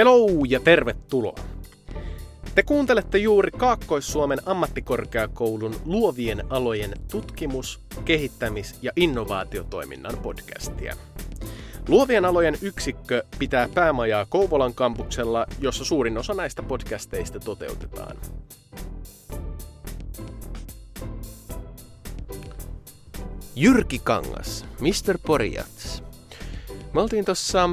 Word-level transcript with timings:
Hello 0.00 0.26
ja 0.48 0.60
tervetuloa! 0.60 1.34
Te 2.54 2.62
kuuntelette 2.62 3.18
juuri 3.18 3.50
Kaakkois-Suomen 3.50 4.38
ammattikorkeakoulun 4.46 5.76
luovien 5.84 6.44
alojen 6.50 6.92
tutkimus-, 7.10 7.80
kehittämis- 8.04 8.78
ja 8.82 8.92
innovaatiotoiminnan 8.96 10.18
podcastia. 10.22 10.96
Luovien 11.88 12.24
alojen 12.24 12.58
yksikkö 12.62 13.24
pitää 13.38 13.68
päämajaa 13.74 14.26
Kouvolan 14.26 14.74
kampuksella, 14.74 15.46
jossa 15.58 15.84
suurin 15.84 16.18
osa 16.18 16.34
näistä 16.34 16.62
podcasteista 16.62 17.40
toteutetaan. 17.40 18.16
Jyrki 23.56 23.98
Kangas, 24.04 24.64
Mr. 24.80 25.18
Porjats. 25.26 26.02
Me 26.94 27.00
oltiin 27.00 27.24
tuossa 27.24 27.70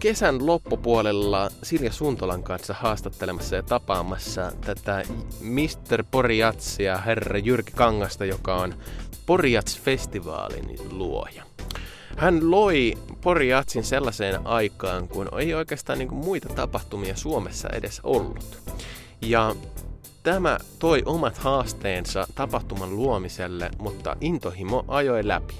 kesän 0.00 0.46
loppupuolella 0.46 1.50
Silja 1.62 1.92
Suntolan 1.92 2.42
kanssa 2.42 2.74
haastattelemassa 2.74 3.56
ja 3.56 3.62
tapaamassa 3.62 4.52
tätä 4.60 5.02
Mr. 5.40 6.04
Porjatsia, 6.10 6.98
herra 6.98 7.38
Jyrki 7.38 7.72
Kangasta, 7.72 8.24
joka 8.24 8.54
on 8.54 8.74
Porjats-festivaalin 9.26 10.92
luoja. 10.92 11.44
Hän 12.16 12.50
loi 12.50 12.98
Porjatsin 13.20 13.84
sellaiseen 13.84 14.46
aikaan, 14.46 15.08
kun 15.08 15.28
ei 15.38 15.54
oikeastaan 15.54 15.98
niin 15.98 16.14
muita 16.14 16.48
tapahtumia 16.48 17.16
Suomessa 17.16 17.68
edes 17.72 18.00
ollut. 18.02 18.58
Ja 19.20 19.56
tämä 20.22 20.58
toi 20.78 21.02
omat 21.06 21.38
haasteensa 21.38 22.26
tapahtuman 22.34 22.96
luomiselle, 22.96 23.70
mutta 23.78 24.16
intohimo 24.20 24.84
ajoi 24.88 25.28
läpi. 25.28 25.54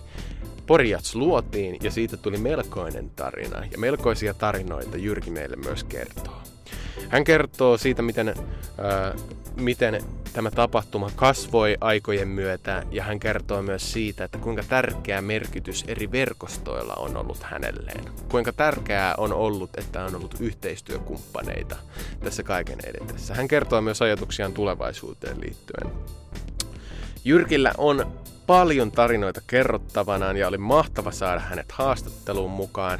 Porjats 0.70 1.14
luotiin 1.14 1.76
ja 1.82 1.90
siitä 1.90 2.16
tuli 2.16 2.38
melkoinen 2.38 3.10
tarina 3.10 3.64
ja 3.72 3.78
melkoisia 3.78 4.34
tarinoita 4.34 4.96
Jyrki 4.96 5.30
meille 5.30 5.56
myös 5.56 5.84
kertoo. 5.84 6.42
Hän 7.08 7.24
kertoo 7.24 7.78
siitä, 7.78 8.02
miten, 8.02 8.28
äh, 8.28 8.34
miten 9.56 10.04
tämä 10.32 10.50
tapahtuma 10.50 11.10
kasvoi 11.16 11.76
aikojen 11.80 12.28
myötä 12.28 12.82
ja 12.90 13.02
hän 13.02 13.20
kertoo 13.20 13.62
myös 13.62 13.92
siitä, 13.92 14.24
että 14.24 14.38
kuinka 14.38 14.62
tärkeä 14.68 15.22
merkitys 15.22 15.84
eri 15.88 16.12
verkostoilla 16.12 16.94
on 16.94 17.16
ollut 17.16 17.42
hänelleen. 17.42 18.04
Kuinka 18.28 18.52
tärkeää 18.52 19.14
on 19.18 19.32
ollut, 19.32 19.70
että 19.78 20.04
on 20.04 20.14
ollut 20.14 20.34
yhteistyökumppaneita 20.40 21.76
tässä 22.20 22.42
kaiken 22.42 22.78
edetessä. 22.84 23.34
Hän 23.34 23.48
kertoo 23.48 23.80
myös 23.80 24.02
ajatuksiaan 24.02 24.52
tulevaisuuteen 24.52 25.40
liittyen. 25.40 25.92
Jyrkillä 27.24 27.72
on 27.78 28.12
paljon 28.46 28.92
tarinoita 28.92 29.40
kerrottavanaan 29.46 30.36
ja 30.36 30.48
oli 30.48 30.58
mahtava 30.58 31.10
saada 31.10 31.40
hänet 31.40 31.72
haastatteluun 31.72 32.50
mukaan. 32.50 32.98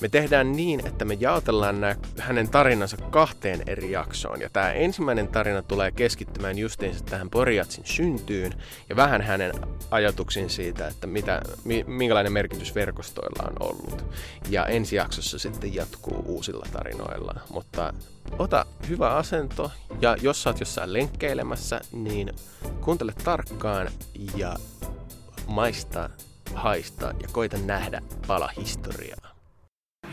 Me 0.00 0.08
tehdään 0.08 0.52
niin, 0.52 0.86
että 0.86 1.04
me 1.04 1.16
jaotellaan 1.20 1.80
nämä 1.80 1.96
hänen 2.18 2.48
tarinansa 2.48 2.96
kahteen 2.96 3.62
eri 3.66 3.90
jaksoon. 3.90 4.40
Ja 4.40 4.50
tämä 4.50 4.72
ensimmäinen 4.72 5.28
tarina 5.28 5.62
tulee 5.62 5.90
keskittymään 5.90 6.58
justiinsa 6.58 7.04
tähän 7.04 7.30
Porjatsin 7.30 7.86
syntyyn 7.86 8.52
ja 8.88 8.96
vähän 8.96 9.22
hänen 9.22 9.52
ajatuksiin 9.90 10.50
siitä, 10.50 10.88
että 10.88 11.06
mitä, 11.06 11.42
minkälainen 11.86 12.32
merkitys 12.32 12.74
verkostoilla 12.74 13.50
on 13.50 13.68
ollut. 13.68 14.04
Ja 14.50 14.66
ensi 14.66 14.96
jaksossa 14.96 15.38
sitten 15.38 15.74
jatkuu 15.74 16.24
uusilla 16.26 16.66
tarinoilla. 16.72 17.34
Mutta 17.50 17.92
ota 18.38 18.66
hyvä 18.88 19.16
asento 19.16 19.70
ja 20.00 20.16
jos 20.22 20.42
sä 20.42 20.50
oot 20.50 20.60
jossain 20.60 20.92
lenkkeilemässä, 20.92 21.80
niin 21.92 22.32
kuuntele 22.80 23.12
tarkkaan 23.24 23.88
ja 24.36 24.56
maista, 25.46 26.10
haista 26.54 27.06
ja 27.06 27.28
koita 27.32 27.56
nähdä 27.58 28.02
pala 28.26 28.48
historiaa. 28.56 29.28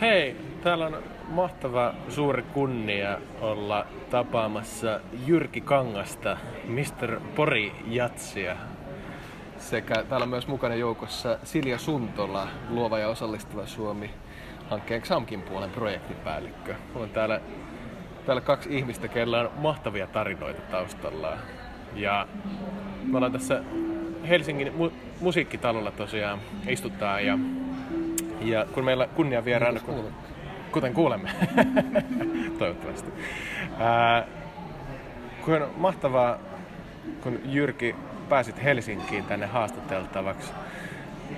Hei, 0.02 0.36
täällä 0.64 0.86
on 0.86 1.04
mahtava 1.28 1.94
suuri 2.10 2.44
kunnia 2.44 3.18
olla 3.42 3.86
tapaamassa 4.10 5.00
Jyrki 5.26 5.62
Kangasta, 5.62 6.38
Mr. 6.64 7.20
Pori 7.36 7.76
Jatsia. 7.88 8.58
Sekä 9.58 10.04
täällä 10.04 10.24
on 10.24 10.30
myös 10.30 10.48
mukana 10.48 10.76
joukossa 10.76 11.40
Silja 11.44 11.78
Suntola, 11.78 12.48
luova 12.70 13.00
ja 13.00 13.08
osallistuva 13.10 13.66
Suomi 13.66 14.10
hankkeen 14.70 15.02
XAMKin 15.02 15.42
puolen 15.42 15.70
projektipäällikkö. 15.70 16.76
On 16.96 17.10
täällä, 17.10 17.42
täällä 18.26 18.42
kaksi 18.42 18.78
ihmistä, 18.78 19.08
kellä 19.08 19.40
on 19.42 19.52
mahtavia 19.58 20.08
tarinoita 20.08 20.62
taustalla. 20.62 21.38
Ja 21.96 22.28
me 23.04 23.18
ollaan 23.18 23.32
tässä 23.32 23.64
Helsingin 24.30 24.74
mu- 24.74 24.94
musiikkitalolla 25.20 25.92
tosiaan 25.92 26.40
istuttaa 26.68 27.20
ja 27.20 27.38
ja 28.42 28.66
kun 28.74 28.86
meillä 28.86 29.08
kunnia 29.08 29.46
vieraana, 29.46 29.80
kun, 29.80 30.14
kuten 30.72 30.94
kuulemme, 30.94 31.30
toivottavasti. 32.60 33.12
Ää, 33.80 34.28
kun 35.46 35.62
on 35.62 35.70
mahtavaa, 35.78 36.38
kun 37.24 37.40
Jyrki 37.46 37.96
pääsit 38.30 38.64
Helsinkiin 38.64 39.26
tänne 39.26 39.46
haastateltavaksi. 39.46 40.54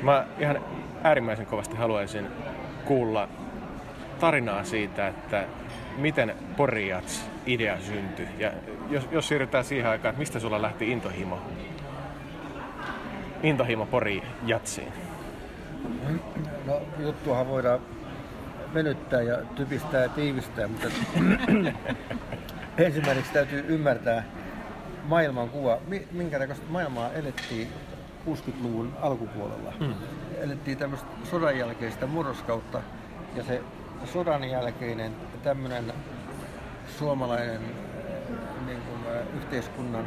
Mä 0.01 0.25
ihan 0.39 0.61
äärimmäisen 1.03 1.45
kovasti 1.45 1.75
haluaisin 1.77 2.27
kuulla 2.85 3.27
tarinaa 4.19 4.63
siitä, 4.63 5.07
että 5.07 5.45
miten 5.97 6.35
Porjats 6.57 7.29
idea 7.45 7.79
syntyi. 7.79 8.27
Ja 8.37 8.51
jos, 8.89 9.07
jos 9.11 9.27
siirrytään 9.27 9.63
siihen 9.63 9.89
aikaan, 9.89 10.09
että 10.09 10.19
mistä 10.19 10.39
sulla 10.39 10.61
lähti 10.61 10.91
intohimo, 10.91 11.41
intohimo 13.43 13.85
Pori 13.85 14.23
Jatsiin? 14.45 14.93
No 16.65 16.81
juttuahan 16.99 17.47
voidaan 17.47 17.79
venyttää 18.73 19.21
ja 19.21 19.37
typistää 19.55 20.03
ja 20.03 20.09
tiivistää, 20.09 20.67
mutta 20.67 20.87
ensimmäiseksi 22.77 23.33
täytyy 23.33 23.65
ymmärtää 23.67 24.23
maailman 25.03 25.49
kuva, 25.49 25.77
minkä 26.11 26.39
näköistä 26.39 26.65
maailmaa 26.69 27.13
elettiin 27.13 27.67
60-luvun 28.27 28.93
alkupuolella. 29.01 29.73
Hmm. 29.79 29.93
Elettiin 30.37 30.77
tämmöistä 30.77 31.07
sodan 31.23 31.57
jälkeistä 31.57 32.07
murroskautta 32.07 32.81
ja 33.35 33.43
se 33.43 33.61
sodan 34.05 34.49
jälkeinen 34.49 35.15
tämmöinen 35.43 35.93
suomalainen 36.97 37.61
niin 38.65 38.81
kuin, 38.81 38.99
yhteiskunnan 39.35 40.05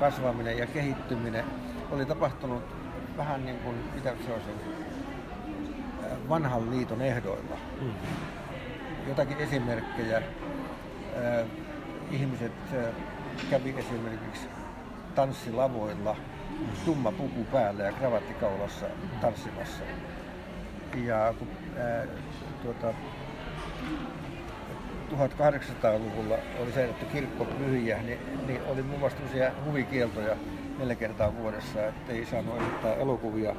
kasvaminen 0.00 0.58
ja 0.58 0.66
kehittyminen 0.66 1.44
oli 1.90 2.06
tapahtunut 2.06 2.62
vähän 3.16 3.44
niin 3.44 3.58
kuin, 3.58 3.76
mitä 3.94 4.14
se 4.26 4.32
olisi, 4.32 4.50
vanhan 6.28 6.70
liiton 6.70 7.02
ehdoilla. 7.02 7.56
Mm. 7.80 7.92
Jotakin 9.08 9.38
esimerkkejä. 9.38 10.22
Ihmiset 12.10 12.52
kävi 13.50 13.74
esimerkiksi 13.78 14.48
tanssilavoilla 15.14 16.16
tumma 16.84 17.12
puku 17.12 17.44
päällä 17.44 17.82
ja 17.82 17.92
kravatti 17.92 18.34
kaulassa 18.34 18.86
tanssimassa. 19.20 19.82
Ja 21.04 21.34
kun 21.38 21.48
äh, 21.78 22.08
tuota, 22.62 22.94
1800-luvulla 25.12 26.34
oli 26.62 26.72
säädetty 26.72 27.06
kirkkopyhiä, 27.06 28.02
niin, 28.02 28.18
niin 28.46 28.60
oli 28.68 28.82
muun 28.82 29.00
muassa 29.00 29.18
huvikieltoja 29.66 30.36
neljä 30.78 30.94
kertaa 30.94 31.36
vuodessa, 31.36 31.86
että 31.86 32.12
ei 32.12 32.26
saanut 32.26 32.56
esittää 32.56 32.94
elokuvia 32.94 33.54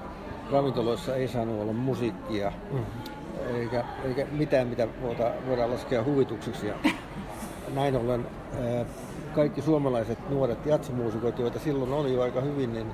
ravintoloissa 0.51 1.15
ei 1.15 1.27
saanut 1.27 1.61
olla 1.61 1.73
musiikkia 1.73 2.51
mm-hmm. 2.71 3.55
eikä, 3.55 3.83
eikä 4.03 4.25
mitään, 4.31 4.67
mitä 4.67 4.87
voida, 5.01 5.31
voidaan 5.47 5.71
laskea 5.71 6.03
huvitukseksi. 6.03 6.67
Ja 6.67 6.73
näin 7.73 7.95
ollen 7.95 8.27
kaikki 9.35 9.61
suomalaiset 9.61 10.29
nuoret 10.29 10.65
jatsimuusikot, 10.65 11.39
joita 11.39 11.59
silloin 11.59 11.93
oli 11.93 12.13
jo 12.13 12.21
aika 12.21 12.41
hyvin, 12.41 12.73
niin 12.73 12.87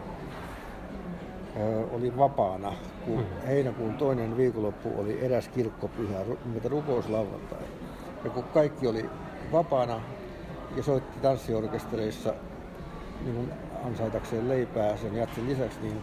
oli 1.92 2.18
vapaana, 2.18 2.74
kun 3.06 3.25
heinäkuun 3.48 3.94
toinen 3.94 4.38
viikonloppu 4.38 4.94
oli 4.98 5.25
eräs 5.25 5.48
kirkkopyhä, 5.48 6.19
mitä 6.45 6.69
rukouslauantai. 6.69 7.63
Ja 8.24 8.30
kun 8.30 8.44
kaikki 8.44 8.88
oli 8.88 9.09
vapaana 9.51 10.01
ja 10.75 10.83
soitti 10.83 11.19
tanssiorkestereissa 11.19 12.33
niin 13.25 13.51
ansaitakseen 13.86 14.50
leipää 14.50 14.98
sen 14.98 15.15
jatsin 15.15 15.50
lisäksi, 15.50 15.80
niin 15.81 16.01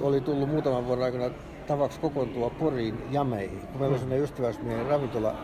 oli 0.00 0.20
tullut 0.20 0.48
muutaman 0.48 0.86
vuoden 0.86 1.04
aikana 1.04 1.30
tavaksi 1.66 2.00
kokoontua 2.00 2.50
Poriin 2.50 3.04
jameihin. 3.10 3.60
Kun 3.60 3.80
meillä 3.80 3.92
oli 3.92 3.98
sellainen 3.98 4.24
ystäväysmiehen 4.24 4.86
ravintola, 4.86 5.34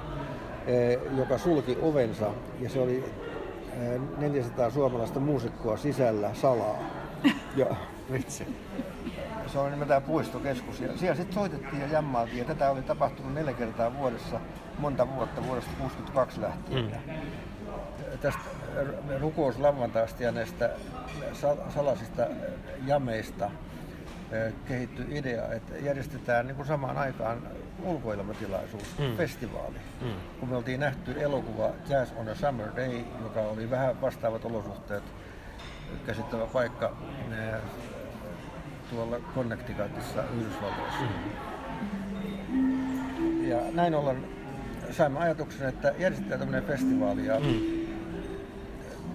joka 1.17 1.39
sulki 1.39 1.79
ovensa 1.83 2.31
ja 2.61 2.71
se 2.71 2.81
oli 2.81 3.05
400 4.19 4.71
suomalaista 4.71 5.21
muusikkoa 5.21 5.77
sisällä 5.77 6.31
salaa. 6.35 6.79
Ja, 7.57 7.67
Vitsi. 8.13 8.57
Se 9.47 9.59
on 9.59 9.71
nimeltään 9.71 10.03
puistokeskus. 10.03 10.81
Ja 10.81 10.99
siellä 10.99 11.17
sitten 11.17 11.35
soitettiin 11.35 11.83
ja 11.83 11.89
jammailtiin. 11.89 12.39
Ja 12.39 12.45
tätä 12.45 12.71
oli 12.71 12.83
tapahtunut 12.83 13.35
neljä 13.35 13.53
kertaa 13.53 13.99
vuodessa, 13.99 14.41
monta 14.79 15.09
vuotta, 15.09 15.47
vuodesta 15.47 15.71
62 15.79 16.41
lähtien. 16.41 16.85
Mm. 16.85 17.15
Tästä 18.21 18.41
rukouslavantaista 19.21 20.23
ja 20.23 20.33
näistä 20.33 20.71
salasista 21.75 22.27
jameista 22.87 23.51
kehittyi 24.69 25.19
idea, 25.19 25.53
että 25.53 25.77
järjestetään 25.77 26.47
niin 26.47 26.57
kuin 26.57 26.67
samaan 26.67 26.99
aikaan 26.99 27.43
ulkoilmatilaisuus, 27.83 28.99
mm. 28.99 29.17
festivaali. 29.17 29.79
Mm. 30.01 30.13
Kun 30.41 30.49
me 30.49 30.57
oltiin 30.57 30.81
nähty 30.81 31.23
elokuva 31.23 31.71
Jazz 31.89 32.13
on 32.17 32.29
a 32.29 32.35
Summer 32.35 32.69
Day, 32.77 33.01
joka 33.23 33.41
oli 33.41 33.71
vähän 33.71 34.01
vastaavat 34.01 34.45
olosuhteet 34.45 35.03
käsittävä 36.07 36.47
paikka 36.47 36.97
tuolla 38.91 39.17
Connecticutissa 39.35 40.25
Yhdysvalloissa. 40.37 41.05
Mm. 42.49 43.49
Ja 43.49 43.59
näin 43.73 43.95
ollen 43.95 44.25
saimme 44.91 45.19
ajatuksen, 45.19 45.69
että 45.69 45.95
järjestetään 45.99 46.41
tämmöinen 46.41 46.65
festivaali 46.65 47.27
ja 47.27 47.41
mm. 47.41 47.61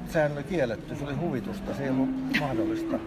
sehän 0.10 0.32
oli 0.32 0.44
kielletty, 0.44 0.96
se 0.96 1.04
oli 1.04 1.16
huvitusta, 1.16 1.74
se 1.74 1.84
ei 1.84 1.90
ollut 1.90 2.10
mahdollista. 2.40 3.00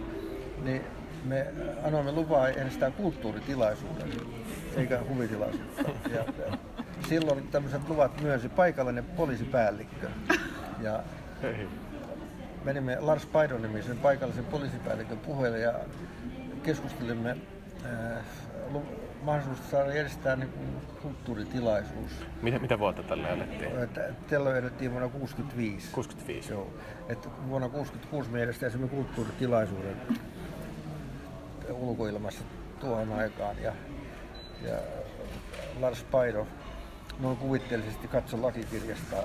Niin 0.63 0.83
me 1.25 1.47
annoimme 1.85 2.13
lupaa 2.13 2.49
järjestää 2.49 2.91
kulttuuritilaisuuden, 2.91 4.11
eikä 4.77 5.01
huvitilaisuutta. 5.09 5.91
Ja, 6.11 6.25
ja 6.47 6.59
silloin 7.09 7.49
tämmöiset 7.49 7.89
luvat 7.89 8.21
myönsi 8.21 8.49
paikallinen 8.49 9.05
poliisipäällikkö. 9.05 10.09
Ja 10.81 11.03
menimme 12.65 13.01
Lars 13.01 13.27
Paidon 13.27 13.63
nimisen 13.63 13.99
paikallisen 13.99 14.45
poliisipäällikön 14.45 15.19
puheelle 15.19 15.59
ja 15.59 15.75
keskustelimme 16.63 17.37
äh, 17.85 18.25
mahdollisuus 19.23 19.71
saada 19.71 19.95
järjestää 19.95 20.37
niin 20.37 20.49
kuin 20.49 20.69
kulttuuritilaisuus. 21.03 22.11
Mitä, 22.43 22.59
mitä 22.59 22.79
vuotta 22.79 23.03
tällä 23.03 23.29
elettiin? 23.29 23.71
Tällä 24.31 24.59
elettiin 24.59 24.91
vuonna 24.91 25.09
65. 25.09 25.89
65? 25.93 26.53
Joo. 26.53 26.71
Että 27.09 27.29
vuonna 27.49 27.69
66 27.69 28.31
me 28.31 28.39
järjestäisimme 28.39 28.89
kulttuuritilaisuuden 28.89 29.97
ulkoilmassa 31.71 32.45
tuohon 32.81 33.13
aikaan. 33.13 33.57
Ja, 33.63 33.73
ja 34.63 34.79
Lars 35.81 36.03
Paido 36.11 36.47
noin 37.21 37.37
kuvitteellisesti 37.37 38.09
katso 38.09 38.43
lakikirjasta. 38.43 39.17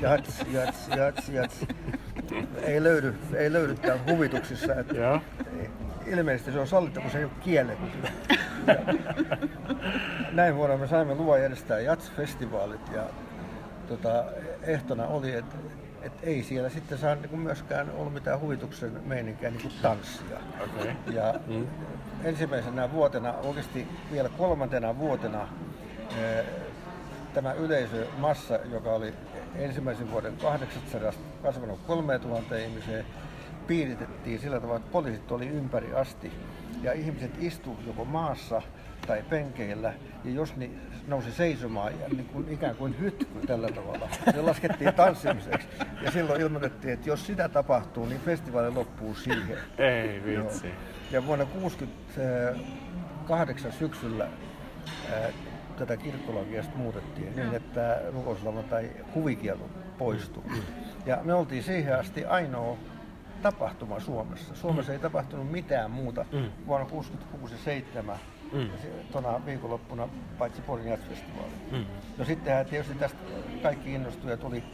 Jats, 0.00 0.44
jats, 0.52 0.88
jats, 0.96 1.28
jats. 1.28 1.66
Ei 2.62 2.82
löydy, 2.82 3.14
ei 3.34 3.52
löydy 3.52 3.74
täällä 3.74 4.02
huvituksissa. 4.10 4.74
Että 4.74 4.94
ja. 4.94 5.20
ilmeisesti 6.06 6.52
se 6.52 6.60
on 6.60 6.66
sallittu, 6.66 7.00
kun 7.00 7.10
se 7.10 7.18
ei 7.18 7.24
ole 7.24 7.32
kielletty. 7.40 7.98
Näin 10.32 10.56
vuonna 10.56 10.76
me 10.76 10.86
saimme 10.86 11.14
luvan 11.14 11.42
järjestää 11.42 11.78
Jats-festivaalit 11.78 12.92
ja 12.92 13.02
tota, 13.88 14.24
ehtona 14.62 15.06
oli, 15.06 15.34
että 15.34 15.56
et 16.02 16.12
ei 16.22 16.42
siellä 16.42 16.68
sitten 16.68 16.98
saa 16.98 17.14
niin 17.14 17.38
myöskään 17.38 17.90
olla 17.90 18.10
mitään 18.10 18.40
huvituksen 18.40 18.92
meininkiä 19.04 19.50
niin 19.50 19.62
kuin 19.62 19.74
tanssia. 19.82 20.38
Okay. 20.64 20.92
Ja 21.12 21.34
mm. 21.46 21.66
ensimmäisenä 22.24 22.92
vuotena, 22.92 23.32
oikeasti 23.32 23.88
vielä 24.12 24.28
kolmantena 24.28 24.98
vuotena, 24.98 25.48
eh, 26.18 26.44
tämä 27.34 27.52
yleisömassa, 27.52 28.58
joka 28.72 28.92
oli 28.92 29.14
ensimmäisen 29.54 30.10
vuoden 30.10 30.36
800 30.36 31.12
kasvanut 31.42 31.80
3000 31.86 32.56
ihmiseen, 32.56 33.06
piiritettiin 33.66 34.38
sillä 34.38 34.60
tavalla, 34.60 34.76
että 34.76 34.92
poliisit 34.92 35.32
oli 35.32 35.48
ympäri 35.48 35.94
asti 35.94 36.32
ja 36.82 36.92
ihmiset 36.92 37.30
istuivat 37.40 37.86
joko 37.86 38.04
maassa 38.04 38.62
tai 39.06 39.22
penkeillä, 39.30 39.94
ja 40.24 40.30
jos 40.30 40.56
ne 40.56 40.70
nousi 41.06 41.32
seisomaan 41.32 41.92
ja 42.00 42.08
niin 42.08 42.26
kuin 42.26 42.48
ikään 42.48 42.76
kuin 42.76 43.00
hytky 43.00 43.46
tällä 43.46 43.68
tavalla, 43.68 44.08
se 44.34 44.42
laskettiin 44.42 44.94
tanssimiseksi. 44.94 45.68
Ja 46.02 46.10
silloin 46.10 46.40
ilmoitettiin, 46.40 46.94
että 46.94 47.08
jos 47.08 47.26
sitä 47.26 47.48
tapahtuu, 47.48 48.06
niin 48.06 48.20
festivaali 48.20 48.70
loppuu 48.70 49.14
siihen. 49.14 49.58
Ei 49.78 50.22
vitsi. 50.24 50.66
Joo. 50.66 50.76
Ja 51.10 51.26
vuonna 51.26 51.44
1968 51.44 53.72
syksyllä 53.72 54.28
tätä 55.76 55.96
kirkkolakia 55.96 56.64
muutettiin 56.74 57.36
niin, 57.36 57.54
että 57.54 58.00
rukouslama 58.12 58.62
tai 58.62 58.90
huvikielto 59.14 59.64
poistui. 59.98 60.42
Mm. 60.44 60.62
Ja 61.06 61.18
me 61.22 61.34
oltiin 61.34 61.62
siihen 61.62 61.98
asti 61.98 62.24
ainoa 62.24 62.76
tapahtuma 63.42 64.00
Suomessa. 64.00 64.54
Suomessa 64.54 64.92
ei 64.92 64.98
tapahtunut 64.98 65.50
mitään 65.50 65.90
muuta 65.90 66.24
mm. 66.32 66.50
vuonna 66.66 66.86
1966 66.86 67.54
ja 67.54 67.58
7 67.58 68.18
mm. 68.52 68.68
tuona 69.12 69.46
viikonloppuna, 69.46 70.08
paitsi 70.38 70.62
Porin 70.62 70.86
jazzfestivaali. 70.86 71.52
Mm. 71.72 71.84
No 72.18 72.24
sittenhän 72.24 72.66
tietysti 72.66 72.94
tästä 72.94 73.18
kaikki 73.62 73.94
innostujat 73.94 74.40
tuli 74.40 74.64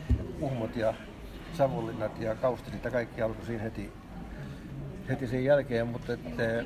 Uhmot 0.40 0.76
ja 0.76 0.94
Savonlinnat 1.52 2.20
ja 2.20 2.34
Kaustisit 2.34 2.84
ja 2.84 2.90
kaikki 2.90 3.22
alkoi 3.22 3.46
siinä 3.46 3.62
heti, 3.62 3.92
heti 5.08 5.26
sen 5.26 5.44
jälkeen, 5.44 5.86
mutta 5.86 6.12
että, 6.12 6.64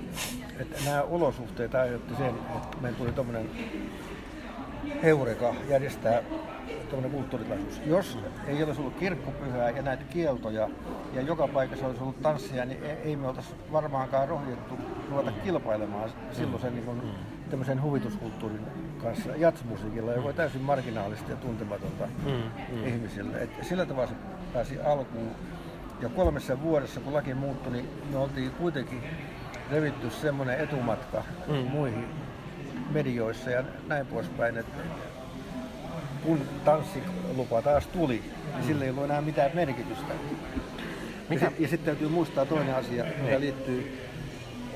että 0.59 0.85
nämä 0.85 1.03
olosuhteet 1.03 1.75
aiheutti 1.75 2.15
sen, 2.15 2.29
että 2.29 2.77
meillä 2.81 2.99
tuli 2.99 3.13
tuommoinen 3.13 3.51
heureka 5.02 5.55
järjestää 5.69 6.23
tuommoinen 6.91 7.11
kulttuuritilaisuus. 7.11 7.81
Jos 7.87 8.19
ei 8.46 8.62
olisi 8.62 8.81
ollut 8.81 8.94
kirkkopyhää 8.94 9.70
ja 9.70 9.82
näitä 9.82 10.05
kieltoja 10.05 10.69
ja 11.12 11.23
joka 11.23 11.49
paikassa 11.49 11.87
olisi 11.87 12.02
ollut 12.02 12.23
tanssia, 12.23 12.64
niin 12.64 12.85
ei 13.05 13.17
me 13.17 13.29
oltaisi 13.29 13.55
varmaankaan 13.73 14.29
rohjettu 14.29 14.79
ruveta 15.11 15.32
kilpailemaan 15.44 16.11
silloin 16.32 16.62
sen 16.62 16.75
niin 16.75 16.85
kuin, 16.85 17.02
tämmöisen 17.50 17.82
huvituskulttuurin 17.82 18.61
kanssa 19.02 19.31
jatsmusiikilla, 19.37 20.12
joka 20.12 20.29
on 20.29 20.35
täysin 20.35 20.61
marginaalista 20.61 21.31
ja 21.31 21.37
tuntematonta 21.37 22.06
mm, 22.06 22.32
mm. 22.32 22.87
ihmisille. 22.87 23.43
Et 23.43 23.50
sillä 23.62 23.87
tavalla 23.87 24.08
se 24.08 24.14
pääsi 24.52 24.81
alkuun. 24.81 25.31
Ja 26.00 26.08
kolmessa 26.08 26.62
vuodessa, 26.62 27.00
kun 27.00 27.12
laki 27.12 27.35
muuttui, 27.35 27.73
niin 27.73 27.88
me 28.11 28.19
oltiin 28.19 28.50
kuitenkin 28.50 29.02
revitty 29.70 30.11
semmoinen 30.11 30.61
etumatka 30.61 31.23
mm. 31.47 31.55
muihin 31.55 32.05
medioissa 32.91 33.51
ja 33.51 33.65
näin 33.87 34.07
poispäin, 34.07 34.57
että 34.57 34.83
kun 36.23 36.41
tanssilupa 36.65 37.63
taas 37.63 37.87
tuli, 37.87 38.23
niin 38.23 38.57
mm. 38.57 38.67
sillä 38.67 38.85
ei 38.85 38.91
ollut 38.91 39.05
enää 39.05 39.21
mitään 39.21 39.51
merkitystä. 39.55 40.15
Mikä? 41.29 41.45
Ja, 41.45 41.53
ja 41.59 41.69
sitten 41.69 41.87
täytyy 41.87 42.09
muistaa 42.09 42.47
toinen 42.47 42.75
asia, 42.75 43.05
mikä 43.05 43.23
niin. 43.23 43.41
liittyy 43.41 43.99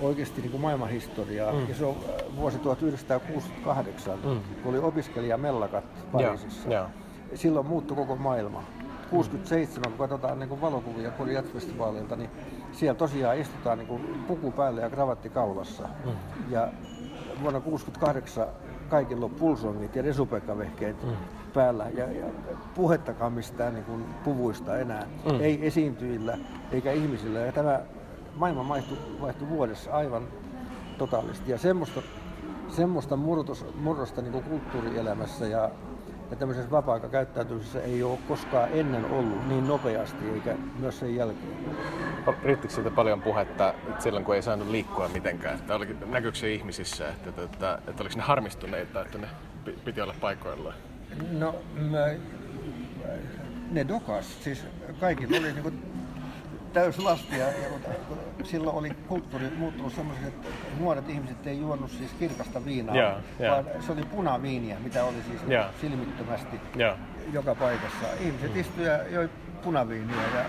oikeasti 0.03 0.41
niin 0.41 0.50
kuin 0.50 0.61
maailmanhistoriaa. 0.61 1.53
Mm. 1.53 1.69
Ja 1.69 1.75
se 1.75 1.85
on 1.85 1.97
äh, 1.97 2.37
vuosi 2.37 2.59
1968, 2.59 4.19
mm. 4.25 4.41
kun 4.62 4.75
oli 4.75 4.79
opiskelijamellakat 4.79 5.85
Pariisissa. 6.12 6.69
Ja, 6.69 6.75
ja. 6.75 6.88
Silloin 7.37 7.67
muuttui 7.67 7.97
koko 7.97 8.17
maailma. 8.17 8.62
67, 9.11 9.91
kun 9.91 9.99
katsotaan 9.99 10.38
niin 10.38 10.49
kuin 10.49 10.61
valokuvia 10.61 11.11
Pori 11.11 11.35
Jazzfestivaalilta, 11.35 12.17
niin 12.17 12.31
siellä 12.73 12.99
tosiaan 12.99 13.38
istutaan 13.38 13.79
niin 13.79 13.88
kuin 13.88 14.25
puku 14.29 14.50
päälle 14.53 14.81
ja 14.81 14.91
kravatti 14.91 15.31
kaulassa. 15.31 15.88
Mm. 16.05 16.12
Ja 16.50 16.69
vuonna 17.42 17.61
68 17.61 18.47
kaikilla 18.88 19.25
on 19.25 19.30
pulsongit 19.30 19.97
ja 19.97 20.02
resupekavehkeet 20.02 21.04
mm. 21.04 21.11
päällä 21.54 21.87
ja, 21.95 22.12
ja 22.12 22.26
puhettakaan 22.75 23.33
mistään 23.33 23.75
niin 23.75 23.85
kuin 23.85 24.04
puvuista 24.25 24.78
enää. 24.78 25.07
Mm. 25.25 25.40
Ei 25.40 25.66
esiintyjillä 25.66 26.38
eikä 26.73 26.92
ihmisillä. 26.92 27.38
Ja 27.38 27.52
tämä 27.52 27.80
maailma 28.35 28.68
vaihtui, 28.68 28.99
vaihtui 29.21 29.49
vuodessa 29.49 29.90
aivan 29.90 30.23
totaalisti. 30.99 31.50
Ja 31.50 31.59
semmoista, 31.59 32.02
semmoista 32.68 33.16
murros, 33.16 33.66
murrosta 33.75 34.23
niin 34.23 34.33
kuin 34.33 34.45
kulttuurielämässä 34.45 35.47
ja, 35.47 35.71
ja 36.30 36.37
tämmöisessä 36.37 36.71
vapaa-aikakäyttäytymisessä 36.71 37.83
ei 37.83 38.02
ole 38.02 38.18
koskaan 38.28 38.68
ennen 38.73 39.04
ollut 39.04 39.49
niin 39.49 39.68
nopeasti 39.68 40.30
eikä 40.35 40.57
myös 40.78 40.99
sen 40.99 41.14
jälkeen. 41.14 41.76
Riittikö 42.44 42.75
siitä 42.75 42.90
paljon 42.90 43.23
puhetta 43.23 43.75
silloin, 43.99 44.25
kun 44.25 44.35
ei 44.35 44.42
saanut 44.42 44.68
liikkua 44.68 45.08
mitenkään? 45.08 45.54
Että 45.54 45.75
oli, 45.75 45.97
näkyykö 46.06 46.38
se 46.38 46.52
ihmisissä, 46.52 47.08
että, 47.08 47.28
että, 47.28 47.42
että, 47.42 47.78
että 47.88 48.02
oliko 48.02 48.16
ne 48.16 48.23
harmistuneita, 48.23 49.02
että 49.02 49.18
ne 49.18 49.28
piti 49.85 50.00
olla 50.00 50.14
paikoillaan? 50.20 50.75
No, 51.30 51.54
mä, 51.75 52.06
ne 53.70 53.88
dokas. 53.88 54.44
Siis 54.44 54.66
kaikilla 55.00 55.37
oli 55.37 55.52
niin 55.52 55.62
kuin 55.62 55.82
täyslastia. 56.73 57.38
Ja, 57.38 57.47
ja 57.47 58.44
silloin 58.44 58.76
oli 58.76 58.90
kulttuuri 58.90 59.50
muuttunut 59.56 59.92
semmoiseksi, 59.92 60.28
että 60.28 60.49
nuoret 60.78 61.08
ihmiset 61.08 61.47
ei 61.47 61.58
juonut 61.58 61.90
siis 61.90 62.11
kirkasta 62.18 62.64
viinaa, 62.64 62.94
yeah, 62.94 63.16
yeah. 63.40 63.54
vaan 63.54 63.82
se 63.82 63.92
oli 63.92 64.02
punaviiniä, 64.02 64.76
mitä 64.85 65.04
oli 65.04 65.23
siis 65.30 65.50
yeah. 65.50 65.70
silmittömästi 65.80 66.61
yeah. 66.78 66.99
joka 67.32 67.54
paikassa. 67.54 68.06
Ihmiset 68.20 68.56
istuivat 68.56 68.92
ja 68.92 69.08
joi 69.08 69.30
punaviiniä 69.64 70.16
ja 70.35 70.44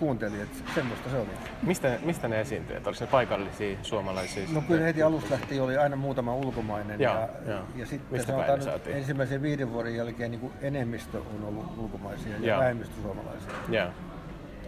kuunteli, 0.00 0.40
että 0.40 0.72
semmoista 0.74 1.10
se 1.10 1.16
oli. 1.16 1.28
Mistä, 1.62 1.98
mistä 2.02 2.28
ne 2.28 2.40
esiintyjät? 2.40 2.86
Oliko 2.86 3.04
ne 3.04 3.10
paikallisia 3.10 3.78
suomalaisia? 3.82 4.46
No 4.52 4.60
kyllä 4.60 4.84
heti 4.84 5.02
alusta 5.02 5.30
lähtien 5.30 5.62
oli 5.62 5.76
aina 5.76 5.96
muutama 5.96 6.34
ulkomainen. 6.34 7.00
Ja, 7.00 7.10
ja, 7.10 7.52
ja, 7.52 7.62
ja 7.76 7.86
sitten 7.86 8.12
mistä 8.12 8.32
sanotaan 8.32 8.58
nyt 8.58 8.86
ensimmäisen 8.86 9.42
viiden 9.42 9.72
vuoden 9.72 9.96
jälkeen 9.96 10.30
niin 10.30 10.40
kuin 10.40 10.52
enemmistö 10.60 11.18
on 11.18 11.44
ollut 11.44 11.78
ulkomaisia 11.78 12.32
ja, 12.40 12.46
ja 12.46 12.58
vähemmistö 12.58 12.94
suomalaisia. 13.02 13.52
Ja. 13.68 13.92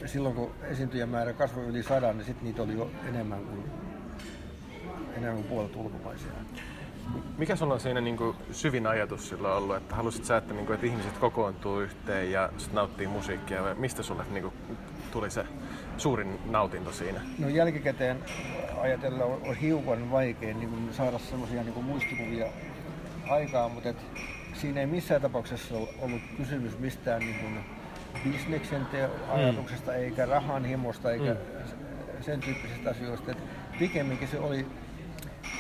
Silloin 0.06 0.34
kun 0.34 0.50
esiintyjämäärä 0.62 1.32
kasvoi 1.32 1.64
yli 1.64 1.82
sadan, 1.82 2.16
niin 2.16 2.26
sitten 2.26 2.44
niitä 2.44 2.62
oli 2.62 2.72
jo 2.72 2.90
enemmän 3.08 3.40
kuin, 3.40 3.64
enemmän 5.16 5.34
kuin 5.34 5.48
puolet 5.48 5.76
ulkomaisia. 5.76 6.30
Mikä 7.38 7.56
sulla 7.56 7.74
on 7.74 7.80
siinä 7.80 8.00
niin 8.00 8.16
kuin 8.16 8.36
syvin 8.52 8.86
ajatus 8.86 9.28
sillä 9.28 9.54
ollut, 9.54 9.76
että 9.76 9.94
halusit 9.94 10.24
sä, 10.24 10.36
että, 10.36 10.54
niin 10.54 10.66
kuin, 10.66 10.74
että 10.74 10.86
ihmiset 10.86 11.18
kokoontuu 11.18 11.80
yhteen 11.80 12.32
ja 12.32 12.50
nauttii 12.72 13.06
musiikkia 13.06 13.62
vai 13.62 13.74
mistä 13.74 14.02
sulle 14.02 14.24
niin 14.30 14.51
tuli 15.12 15.30
se 15.30 15.44
suurin 15.96 16.38
nautinto 16.50 16.92
siinä? 16.92 17.20
No 17.38 17.48
jälkikäteen 17.48 18.18
ajatella 18.80 19.24
on, 19.24 19.40
on 19.46 19.56
hiukan 19.56 20.10
vaikea 20.10 20.54
niin 20.54 20.68
kuin 20.68 20.94
saada 20.94 21.18
sellaisia 21.18 21.62
niin 21.62 21.84
muistikuvia 21.84 22.46
aikaan, 23.30 23.70
mutta 23.70 23.88
et 23.88 23.96
siinä 24.54 24.80
ei 24.80 24.86
missään 24.86 25.22
tapauksessa 25.22 25.74
ollut 25.74 26.20
kysymys 26.36 26.78
mistään 26.78 27.20
niin 27.20 27.36
kuin 27.40 27.58
bisneksen 28.24 28.86
te- 28.86 29.08
ajatuksesta, 29.28 29.90
mm. 29.90 29.96
eikä 29.96 30.26
rahan 30.26 30.64
himosta, 30.64 31.12
eikä 31.12 31.32
mm. 31.32 32.22
sen 32.22 32.40
tyyppisistä 32.40 32.90
asioista. 32.90 33.30
Et 33.30 33.38
pikemminkin 33.78 34.28
se 34.28 34.38
oli 34.38 34.66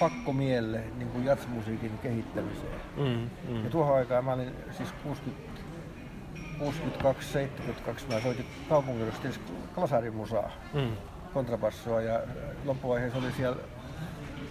pakko 0.00 0.32
mielle 0.32 0.84
niin 0.98 1.08
kuin 1.08 1.24
jatsmusiikin 1.24 1.98
kehittämiseen. 1.98 2.80
Mm, 2.96 3.30
mm. 3.48 3.64
Ja 3.64 3.70
tuohon 3.70 3.96
aikaan 3.96 4.24
mä 4.24 4.32
olin 4.32 4.52
siis 4.76 4.88
60 5.02 5.51
62-72 6.62 8.14
mä 8.14 8.20
soitin 8.20 8.46
kaupunginostin 8.68 9.34
klasarimusaa, 9.74 10.50
mm. 10.74 10.96
kontrabassoa 11.34 12.00
ja 12.00 12.20
loppuvaiheessa 12.64 13.18
oli 13.18 13.32
siellä 13.32 13.62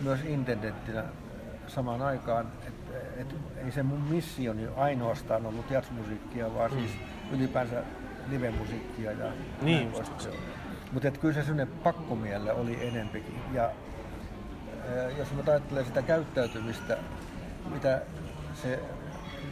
myös 0.01 0.19
intendenttinä 0.25 1.03
samaan 1.67 2.01
aikaan. 2.01 2.51
Et, 2.67 2.73
et, 3.17 3.35
ei 3.65 3.71
se 3.71 3.83
mun 3.83 4.01
missioni 4.01 4.67
ainoastaan 4.77 5.45
ollut 5.45 5.71
jazzmusiikkia, 5.71 6.53
vaan 6.53 6.71
mm. 6.71 6.77
siis 6.77 6.91
ylipäänsä 7.31 7.83
live-musiikkia 8.29 9.11
ja 9.11 9.31
niin, 9.61 9.91
Mutta 10.91 11.11
kyllä 11.11 11.33
se 11.33 11.41
sellainen 11.41 11.67
pakkomielle 11.67 12.53
oli 12.53 12.87
enempikin. 12.87 13.39
Ja 13.53 13.69
jos 15.17 15.31
mä 15.31 15.43
ajattelen 15.47 15.85
sitä 15.85 16.01
käyttäytymistä, 16.01 16.97
mitä 17.73 18.01
se 18.53 18.79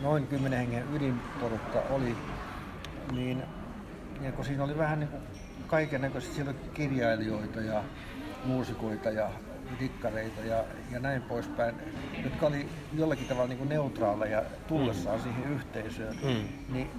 noin 0.01 0.27
kymmenen 0.27 0.59
hengen 0.59 0.95
ydinporukka 0.95 1.79
oli 1.89 2.17
niin 3.11 3.43
ja 4.21 4.31
kun 4.31 4.45
siinä 4.45 4.63
oli 4.63 4.77
vähän 4.77 4.99
niin 4.99 5.09
kaiken 5.67 6.01
näköistä, 6.01 6.35
siellä 6.35 6.51
oli 6.51 6.69
kirjailijoita 6.73 7.61
ja 7.61 7.83
muusikoita 8.45 9.09
ja 9.09 9.29
dikkareita 9.79 10.41
ja, 10.41 10.63
ja 10.91 10.99
näin 10.99 11.21
poispäin, 11.21 11.75
jotka 12.23 12.47
oli 12.47 12.69
jollakin 12.93 13.27
tavalla 13.27 13.47
niin 13.47 13.69
neutraaleja 13.69 14.43
tullessaan 14.67 15.17
mm. 15.17 15.23
siihen 15.23 15.53
yhteisöön, 15.53 16.15
mm. 16.23 16.73
niin 16.73 16.89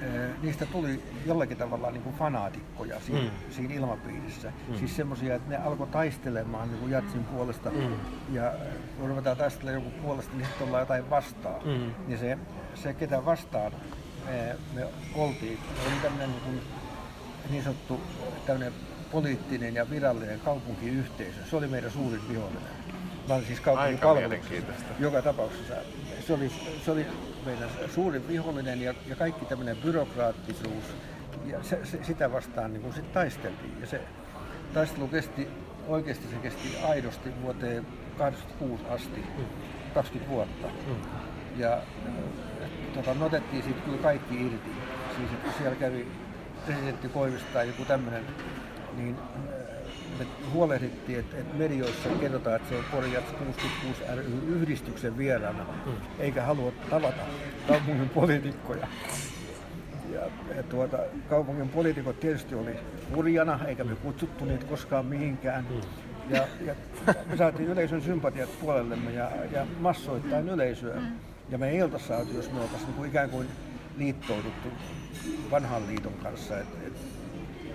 e, 0.00 0.06
niistä 0.42 0.66
tuli 0.66 1.02
jollakin 1.26 1.56
tavalla 1.56 1.90
niin 1.90 2.02
kuin 2.02 2.14
fanaatikkoja 2.14 3.00
siinä, 3.00 3.20
mm. 3.20 3.30
siinä 3.50 3.74
ilmapiirissä. 3.74 4.52
Mm. 4.68 4.74
Siis 4.74 4.96
semmoisia, 4.96 5.34
että 5.34 5.50
ne 5.50 5.56
alkoi 5.56 5.86
taistelemaan 5.86 6.68
niin 6.68 6.80
kuin 6.80 6.92
jatsin 6.92 7.24
puolesta 7.24 7.70
mm. 7.70 7.92
ja 8.32 8.52
kun 8.98 9.08
ruvetaan 9.08 9.36
taistelemaan 9.36 9.84
joku 9.84 10.02
puolesta, 10.02 10.36
niin 10.36 10.46
sitten 10.46 10.66
ollaan 10.66 10.82
jotain 10.82 11.10
vastaan. 11.10 11.60
Mm. 11.64 11.94
Niin 12.06 12.18
se, 12.18 12.38
se 12.74 12.94
ketä 12.94 13.24
vastaan 13.24 13.72
me, 14.74 14.86
oltiin. 15.14 15.58
Oli 15.86 15.94
tämmöinen 16.02 16.30
niin, 16.46 16.62
niin 17.50 17.62
sanottu 17.62 18.00
tämmöinen 18.46 18.72
poliittinen 19.12 19.74
ja 19.74 19.90
virallinen 19.90 20.40
kaupunkiyhteisö. 20.40 21.40
Se 21.50 21.56
oli 21.56 21.66
meidän 21.66 21.90
suurin 21.90 22.28
vihollinen. 22.28 22.72
Mä 23.28 23.34
olin 23.34 23.46
siis 23.46 23.60
kaupunkipalveluksessa. 23.60 24.74
Joka 24.98 25.22
tapauksessa. 25.22 25.74
Se 26.26 26.32
oli, 26.32 26.52
se 26.84 26.90
oli 26.90 27.06
meidän 27.46 27.68
suurin 27.94 28.28
vihollinen 28.28 28.82
ja, 28.82 28.94
ja 29.06 29.16
kaikki 29.16 29.44
tämmöinen 29.44 29.76
byrokraattisuus. 29.76 30.84
Ja 31.46 31.62
se, 31.62 31.80
se, 31.84 32.04
sitä 32.04 32.32
vastaan 32.32 32.72
niin 32.72 32.94
sit 32.94 33.12
taisteltiin. 33.12 33.80
Ja 33.80 33.86
se 33.86 34.00
taistelu 34.74 35.08
kesti, 35.08 35.48
oikeasti 35.88 36.28
se 36.28 36.36
kesti 36.36 36.76
aidosti 36.88 37.30
vuoteen 37.42 37.86
86 38.18 38.84
asti, 38.88 39.24
20 39.94 40.30
vuotta. 40.30 40.66
Mm. 40.66 40.96
Ja 41.56 41.82
tota, 42.94 43.14
me 43.14 43.24
otettiin 43.24 43.62
siitä 43.62 43.80
kyllä 43.80 43.98
kaikki 43.98 44.46
irti. 44.46 44.70
Siis 45.16 45.32
että 45.32 45.50
siellä 45.58 45.76
kävi 45.76 46.06
presidentti 46.66 47.08
Koivisto 47.08 47.48
tai 47.52 47.66
joku 47.66 47.84
tämmöinen, 47.84 48.22
niin 48.96 49.16
äh, 49.18 49.70
me 50.18 50.26
huolehdittiin, 50.52 51.18
että, 51.18 51.36
että 51.36 51.56
medioissa 51.56 52.08
kerrotaan, 52.20 52.56
että 52.56 52.68
se 52.68 52.76
on 52.76 52.84
Porjats 52.90 53.32
66 53.32 54.02
ry 54.16 54.24
yhdistyksen 54.48 55.18
vieraana, 55.18 55.66
mm. 55.86 55.92
eikä 56.18 56.42
halua 56.42 56.72
tavata 56.90 57.22
kaupungin 57.68 58.08
poliitikkoja. 58.08 58.86
Ja, 60.12 60.20
ja 60.56 60.62
tuota, 60.62 60.98
kaupungin 61.28 61.68
poliitikot 61.68 62.20
tietysti 62.20 62.54
oli 62.54 62.76
hurjana, 63.14 63.60
eikä 63.66 63.84
me 63.84 63.94
kutsuttu 63.94 64.44
niitä 64.44 64.66
koskaan 64.66 65.06
mihinkään. 65.06 65.64
Mm. 65.70 65.80
Ja, 66.36 66.46
ja 66.66 66.74
me 67.30 67.36
saatiin 67.36 67.68
yleisön 67.68 68.02
sympatiat 68.02 68.48
puolellemme 68.60 69.10
ja, 69.10 69.30
ja 69.52 69.66
massoittain 69.80 70.48
yleisöä. 70.48 71.00
Mm. 71.00 71.06
Ja 71.50 71.58
me 71.58 71.70
ei 71.70 71.82
oltaisi 71.82 72.06
saatu, 72.06 72.32
jos 72.32 72.52
me 72.52 72.60
oltaisiin 72.60 72.96
niin 72.96 73.06
ikään 73.06 73.30
kuin 73.30 73.48
liittouduttu 73.96 74.68
vanhan 75.50 75.86
liiton 75.86 76.12
kanssa. 76.22 76.58
Et, 76.58 76.66
et, 76.86 76.92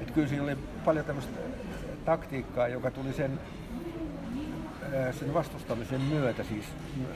et 0.01 0.11
kyllä 0.11 0.27
siinä 0.27 0.43
oli 0.43 0.57
paljon 0.85 1.05
tämmöistä 1.05 1.39
taktiikkaa, 2.05 2.67
joka 2.67 2.91
tuli 2.91 3.13
sen, 3.13 3.39
sen 5.19 5.33
vastustamisen 5.33 6.01
myötä. 6.01 6.43
Siis 6.43 6.65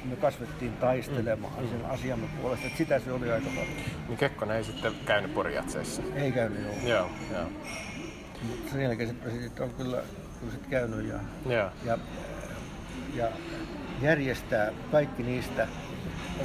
me 0.06 0.16
kasvettiin 0.16 0.74
taistelemaan 0.74 1.54
mm. 1.64 1.70
sen 1.70 1.86
asiamme 1.86 2.28
puolesta, 2.42 2.66
että 2.66 2.78
sitä 2.78 3.00
se 3.00 3.12
oli 3.12 3.32
aika 3.32 3.50
paljon. 3.50 3.76
Niin 4.08 4.18
Kekkonen 4.18 4.58
ei 4.58 4.64
sitten 4.64 4.94
käynyt 5.06 5.34
Porjatseissa? 5.34 6.02
Ei 6.16 6.32
käynyt, 6.32 6.64
joo. 6.64 6.74
Joo, 6.98 7.10
joo. 7.34 7.50
Mutta 8.48 8.72
sen 8.72 8.82
jälkeen 8.82 9.16
presidentti 9.16 9.64
on 9.64 9.70
kyllä, 9.70 10.02
kyllä 10.40 10.52
sit 10.52 10.68
käynyt 10.68 11.08
ja, 11.08 11.20
ja. 11.46 11.72
ja, 11.86 11.98
ja 13.16 13.28
järjestää 14.02 14.72
kaikki 14.92 15.24
niistä 15.24 15.68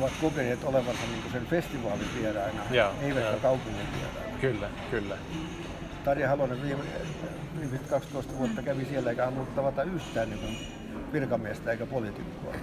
ovat 0.01 0.13
kokeneet 0.21 0.65
olevansa 0.65 1.03
niin 1.13 1.33
sen 1.33 1.47
festivaalin 1.47 2.09
vieraina, 2.21 2.63
eivätkä 3.03 3.37
kaupungin 3.43 3.87
vieraina. 3.93 4.39
Kyllä, 4.41 4.69
kyllä. 4.91 5.17
Tarja 6.05 6.29
Halonen 6.29 6.63
viime, 6.63 6.83
viimeiset 7.61 7.89
12 7.89 8.39
vuotta 8.39 8.63
kävi 8.63 8.85
siellä 8.85 9.11
eikä 9.11 9.25
halunnut 9.25 9.55
tavata 9.55 9.83
yhtään 9.83 10.31
niin 10.31 10.59
virkamiestä 11.13 11.73
eikä 11.73 11.87
poliitikkoa. 11.87 12.55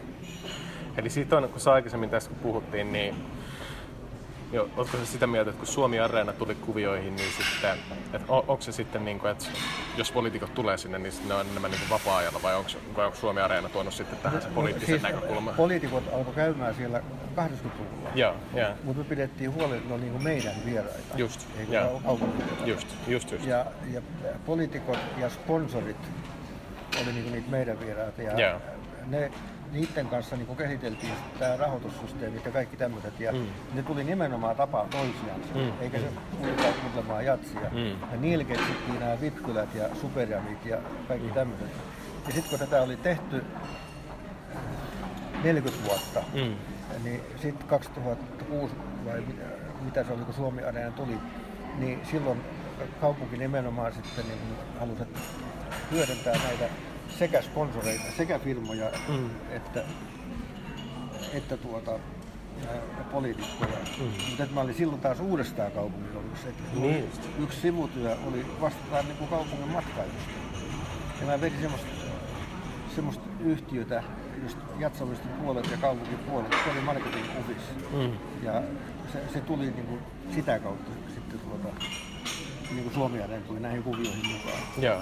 Eli 0.98 1.10
siitä 1.10 1.38
on, 1.38 1.50
kun 1.50 1.60
sä 1.60 1.72
aikaisemmin 1.72 2.10
tässä 2.10 2.30
kun 2.30 2.40
puhuttiin, 2.40 2.94
niin 2.94 3.16
Joo, 4.54 4.70
oletko 4.78 4.98
se 4.98 5.06
sitä 5.06 5.28
mieltä, 5.28 5.50
että 5.50 5.60
kun 5.60 5.68
Suomi 5.68 6.00
Areena 6.00 6.34
tuli 6.34 6.56
kuvioihin, 6.56 7.16
niin 7.16 7.30
sitten, 7.32 7.78
että 8.14 8.34
on, 8.34 8.44
onko 8.48 8.62
se 8.62 8.72
sitten 8.72 9.06
niin 9.06 9.20
kuin, 9.20 9.32
että 9.32 9.46
jos 9.98 10.12
poliitikot 10.12 10.54
tulee 10.54 10.78
sinne, 10.78 11.00
niin 11.00 11.14
ne 11.28 11.34
on 11.34 11.46
enemmän 11.46 11.72
niin 11.72 11.90
vapaa-ajalla 11.90 12.40
vai 12.44 12.56
onko, 12.56 12.70
vai 12.96 13.06
onko 13.06 13.18
Suomi 13.18 13.42
Areena 13.42 13.70
tuonut 13.70 13.94
sitten 13.94 14.20
tähän 14.20 14.42
se 14.42 14.48
no, 14.48 14.54
poliittisen 14.54 14.88
siis 14.88 15.02
näkökulman? 15.02 15.56
Poliitikot 15.56 16.04
alkoi 16.14 16.34
käymään 16.34 16.76
siellä 16.76 17.02
80-luvulla, 17.32 18.10
joo, 18.16 18.36
joo. 18.56 18.70
mutta 18.84 19.04
me 19.04 19.10
pidettiin 19.10 19.54
huoli, 19.54 19.76
että 19.76 19.88
ne 19.88 19.94
on 19.94 20.02
niin 20.02 20.24
meidän 20.24 20.56
vieraita, 20.66 21.18
just, 21.18 21.48
eikä 21.60 21.90
just, 22.66 22.88
just, 23.08 23.32
just. 23.32 23.46
Ja, 23.46 23.66
ja 23.94 24.02
poliitikot 24.46 25.00
ja 25.18 25.30
sponsorit 25.30 25.98
oli 27.02 27.14
niin 27.14 27.32
niitä 27.32 27.52
meidän 27.52 27.80
vieraita 27.80 28.22
ja 28.22 28.38
yeah. 28.38 28.62
ne 29.08 29.32
niiden 29.72 30.08
kanssa 30.08 30.36
niin 30.36 30.58
kehiteltiin 30.58 31.14
tämä 31.40 31.58
rahoitussysteemi 31.58 32.42
ja 32.46 32.52
kaikki 32.52 32.78
tämmöiset. 32.78 33.20
Ja 33.20 33.32
mm. 33.32 33.48
ne 33.74 33.84
tuli 33.84 34.04
nimenomaan 34.04 34.56
tapaa 34.56 34.88
toisiaan, 34.92 35.42
mm. 35.56 35.82
eikä 35.82 35.98
se 35.98 36.06
kuitenkaan 36.38 36.74
kuuntelemaan 36.74 37.26
jatsia. 37.26 37.70
Mm. 37.72 37.90
Ja 37.90 38.18
niillä 38.20 38.44
keksittiin 38.44 39.00
nämä 39.00 39.22
vitkylät 39.22 39.76
ja 39.76 39.96
superjamit 40.02 40.66
ja 40.66 40.78
kaikki 41.08 41.28
mm. 41.28 41.34
tämmöiset. 41.34 41.68
Ja 42.28 42.34
sitten 42.34 42.50
kun 42.50 42.60
tätä 42.60 42.82
oli 42.82 42.98
tehty 42.98 43.46
40 45.44 45.88
vuotta, 45.88 46.24
mm. 46.34 46.56
Niin 47.04 47.22
sitten 47.42 47.68
2006 47.68 48.74
vai 49.06 49.24
mitä 49.82 50.04
se 50.04 50.14
oli, 50.14 50.26
kun 50.26 50.34
Suomi 50.34 50.64
Areena 50.64 50.92
tuli, 50.92 51.18
niin 51.78 52.00
silloin 52.12 52.42
kaupunki 53.02 53.38
nimenomaan 53.38 53.94
sitten 53.94 54.26
niin 54.28 54.40
halusi 54.80 55.04
hyödyntää 55.92 56.34
näitä 56.44 56.70
sekä 57.20 57.42
sponsoreita, 57.42 58.04
sekä 58.18 58.40
firmoja, 58.40 58.92
mm. 59.08 59.30
että, 59.50 59.84
että 61.34 61.58
tuota, 61.58 61.92
ja 62.62 63.04
poliitikkoja. 63.12 63.78
Mm. 64.00 64.12
Mutta 64.30 64.54
mä 64.54 64.62
olin 64.62 64.76
silloin 64.76 65.02
taas 65.02 65.20
uudestaan 65.20 65.72
kaupungin 65.72 66.18
ollut. 66.18 66.32
Niin. 66.74 67.12
Yksi 67.40 67.62
sivutyö 67.62 68.16
oli 68.28 68.46
vastata 68.62 69.04
niin 69.04 69.18
kuin 69.18 69.30
kaupungin 69.30 69.68
matkailusta. 69.68 70.32
Ja 71.22 71.28
mä 71.28 71.42
vedin 71.42 71.62
semmoista, 71.62 71.88
semmoista 72.96 73.24
yhtiötä, 73.40 74.04
just 74.44 74.58
jatsallistin 74.80 75.32
puolet 75.32 75.72
ja 75.72 75.78
kaupungin 75.78 76.18
puolet. 76.18 76.52
Se 76.64 76.72
oli 76.72 76.82
marketing 76.82 77.26
office. 77.40 77.62
Mm. 77.94 78.12
Ja 78.44 78.64
se, 79.14 79.22
se 79.34 79.40
tuli 79.42 79.72
niin 79.72 79.86
kuin 79.86 80.00
sitä 80.36 80.60
kautta 80.60 80.92
sitten 81.14 81.40
tuota, 81.40 81.84
niin 82.72 82.84
kuin 82.84 82.94
Suomi 82.94 83.20
tuli 83.48 83.60
näihin 83.60 83.84
kuvioihin 83.84 84.28
mukaan. 84.28 84.62
Joo. 84.78 85.02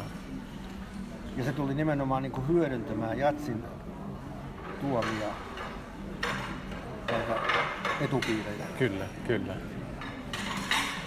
Ja 1.37 1.43
se 1.43 1.51
tuli 1.51 1.73
nimenomaan 1.73 2.23
niin 2.23 2.31
kuin 2.31 2.47
hyödyntämään 2.47 3.17
jatsin 3.17 3.63
tuomia 4.81 5.27
etupiirejä. 8.01 8.65
Kyllä, 8.79 9.05
kyllä. 9.27 9.55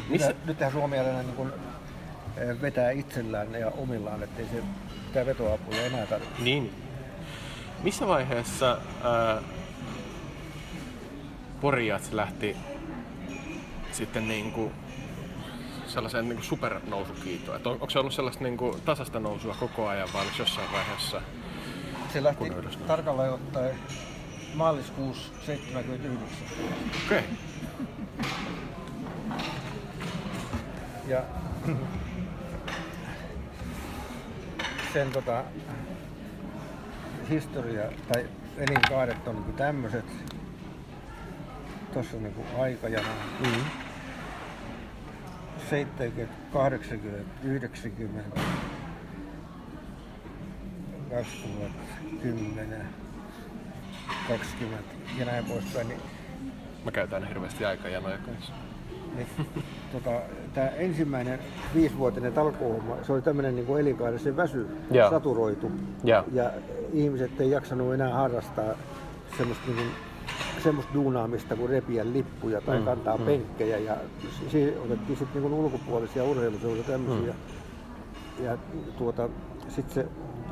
Missä? 0.09 0.35
Tähän 0.59 0.73
Suomi 0.73 0.97
niin 0.97 1.37
kuin 1.37 1.53
eh, 2.37 2.61
vetää 2.63 2.91
itsellään 2.91 3.53
ja 3.53 3.69
omillaan, 3.69 4.23
ettei 4.23 4.47
se 4.47 4.63
tämä 5.13 5.27
vetoapuja 5.27 5.87
enää 5.87 6.07
tarvitse. 6.07 6.43
Niin. 6.43 6.75
Missä 7.83 8.07
vaiheessa 8.07 8.79
ää, 9.03 9.43
Porjats 11.61 12.13
lähti 12.13 12.57
sitten 13.93 14.29
niin 14.29 14.53
kuin 14.53 14.73
sellaiseen 15.87 16.29
niin 16.29 16.43
supernousukiitoon? 16.43 17.61
On, 17.65 17.73
onko 17.73 17.91
se 17.91 17.99
ollut 17.99 18.13
sellaista 18.13 18.45
niin 18.45 18.57
kuin, 18.57 18.81
tasasta 18.81 19.21
nousua 19.21 19.57
koko 19.61 19.89
ajan 19.89 20.09
vai 20.15 20.23
oliko 20.23 20.37
jossain 20.39 20.73
vaiheessa? 20.73 21.23
Se 22.13 22.23
lähti 22.23 22.51
tarkalleen 22.87 23.33
ottaen 23.33 23.79
maaliskuussa 24.55 25.33
79. 25.47 26.29
Okei. 27.07 27.19
Okay. 27.19 27.31
Ja 31.07 31.23
sen 34.93 35.13
tota, 35.13 35.45
historia 37.31 37.83
tai 38.13 38.27
elinkaaret 38.57 39.29
on 39.29 39.35
niin 39.35 39.55
tämmöiset. 39.55 40.05
Tuossa 41.93 42.17
on 42.17 42.23
niin 42.23 42.35
aikajana. 42.59 43.09
Mm-hmm. 43.41 43.65
70, 45.71 46.35
80, 46.53 47.25
90, 47.45 48.41
2010, 51.11 52.87
20 54.29 54.95
ja 55.19 55.25
näin 55.25 55.45
poispäin. 55.45 55.89
Niin, 55.89 56.01
Mä 56.85 56.91
käytän 56.91 57.29
hirveästi 57.29 57.65
aikajanoja 57.65 58.19
kanssa. 58.19 58.53
Niin, 59.17 59.27
tota, 59.93 60.11
tämä 60.55 60.69
ensimmäinen 60.69 61.39
viisivuotinen 61.75 62.33
talkoohomma, 62.33 62.97
se 63.03 63.13
oli 63.13 63.23
tämmöinen 63.23 63.57
niin 63.57 63.79
elinkaari, 63.79 64.19
se 64.19 64.37
väsy 64.37 64.67
Joo. 64.91 65.11
saturoitu. 65.11 65.71
Joo. 66.05 66.25
Ja 66.33 66.51
ihmiset 66.93 67.41
ei 67.41 67.51
jaksanut 67.51 67.95
enää 67.95 68.15
harrastaa 68.15 68.75
semmoista, 69.39 69.67
niin 69.67 69.77
kuin, 69.77 69.89
semmoista 70.63 70.95
duunaamista 70.95 71.57
kuin 71.57 71.71
repiä 71.71 72.05
lippuja 72.13 72.61
tai 72.61 72.79
Mm, 72.79 72.85
kantaa 72.85 73.17
mm. 73.17 73.25
penkkejä. 73.25 73.79
Ja 73.79 73.97
siihen 74.49 74.75
otettiin 74.85 75.19
sitten 75.19 75.43
niin 75.43 75.53
ulkopuolisia 75.53 76.25
urheiluseuroja 76.25 76.83
tämmöisiä. 76.83 77.33
Mm. 78.39 78.45
Ja, 78.45 78.59
tuota, 78.99 79.29
sit 79.69 79.91
se, 79.91 80.07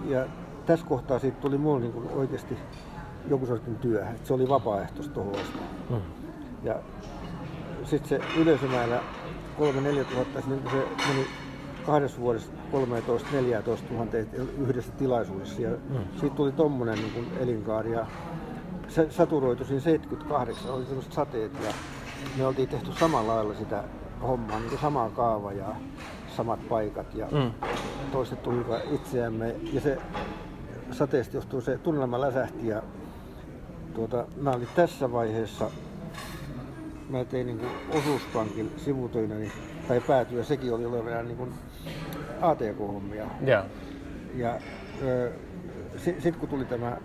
ja 0.08 0.24
tässä 0.66 0.86
kohtaa 0.86 1.18
siitä 1.18 1.40
tuli 1.40 1.58
mulle 1.58 1.80
niin 1.80 2.08
oikeasti 2.14 2.56
joku 3.28 3.46
sortin 3.46 3.76
työ. 3.76 4.06
Et 4.08 4.26
se 4.26 4.34
oli 4.34 4.48
vapaaehtoista 4.48 5.14
tuohon. 5.14 5.34
Mm. 5.90 5.96
Ja 6.64 6.74
sitten 7.84 8.08
se 8.08 8.40
yleisömäärä 8.40 9.00
3-4 9.58 10.04
tuhatta, 10.04 10.40
niin 10.46 10.62
se 10.70 11.06
meni 11.08 11.26
kahdessa 11.86 12.20
vuodessa 12.20 12.52
13-14 12.72 13.88
tuhanteen 13.88 14.28
yhdessä 14.58 14.92
tilaisuudessa. 14.92 15.62
Ja 15.62 15.70
mm. 15.70 15.98
siitä 16.20 16.36
tuli 16.36 16.52
tommonen 16.52 16.98
niin 16.98 17.12
kuin 17.12 17.26
elinkaari. 17.40 17.92
Ja 17.92 18.06
se 18.88 19.06
saturoitu 19.10 19.64
siinä 19.64 19.80
78, 19.80 20.70
oli 20.70 20.84
sellaiset 20.84 21.12
sateet 21.12 21.52
ja 21.64 21.72
me 22.36 22.46
oltiin 22.46 22.68
tehty 22.68 22.92
samalla 22.92 23.34
lailla 23.34 23.54
sitä 23.54 23.84
hommaa, 24.22 24.58
niin 24.58 24.68
kuin 24.68 24.80
sama 24.80 25.10
kaava 25.10 25.52
ja 25.52 25.66
samat 26.36 26.68
paikat 26.68 27.14
ja 27.14 27.26
Mm. 27.32 27.50
toistettu 28.12 28.50
hyvä 28.50 28.80
itseämme. 28.90 29.56
Ja 29.72 29.80
se 29.80 29.98
sateesta 30.90 31.36
johtuu 31.36 31.60
se 31.60 31.78
tunnelma 31.78 32.20
läsähti 32.20 32.68
ja 32.68 32.82
tuota, 33.94 34.26
mä 34.36 34.50
olin 34.50 34.68
tässä 34.74 35.12
vaiheessa, 35.12 35.70
mä 37.10 37.24
tein 37.24 37.46
niin 37.46 37.58
kuin 37.58 37.70
osuuspankin 37.90 38.70
sivutöinä, 38.76 39.34
niin, 39.34 39.52
tai 39.88 40.00
päätyä, 40.00 40.44
sekin 40.44 40.72
oli 40.72 40.86
olevan 40.86 41.24
niin 41.24 41.36
kuin 41.36 41.54
ATK-hommia. 42.40 43.26
Joo. 43.46 43.64
Ja 44.34 44.60
sitten 45.98 46.34
kun 46.34 46.48
tuli 46.48 46.64
tämä, 46.64 46.96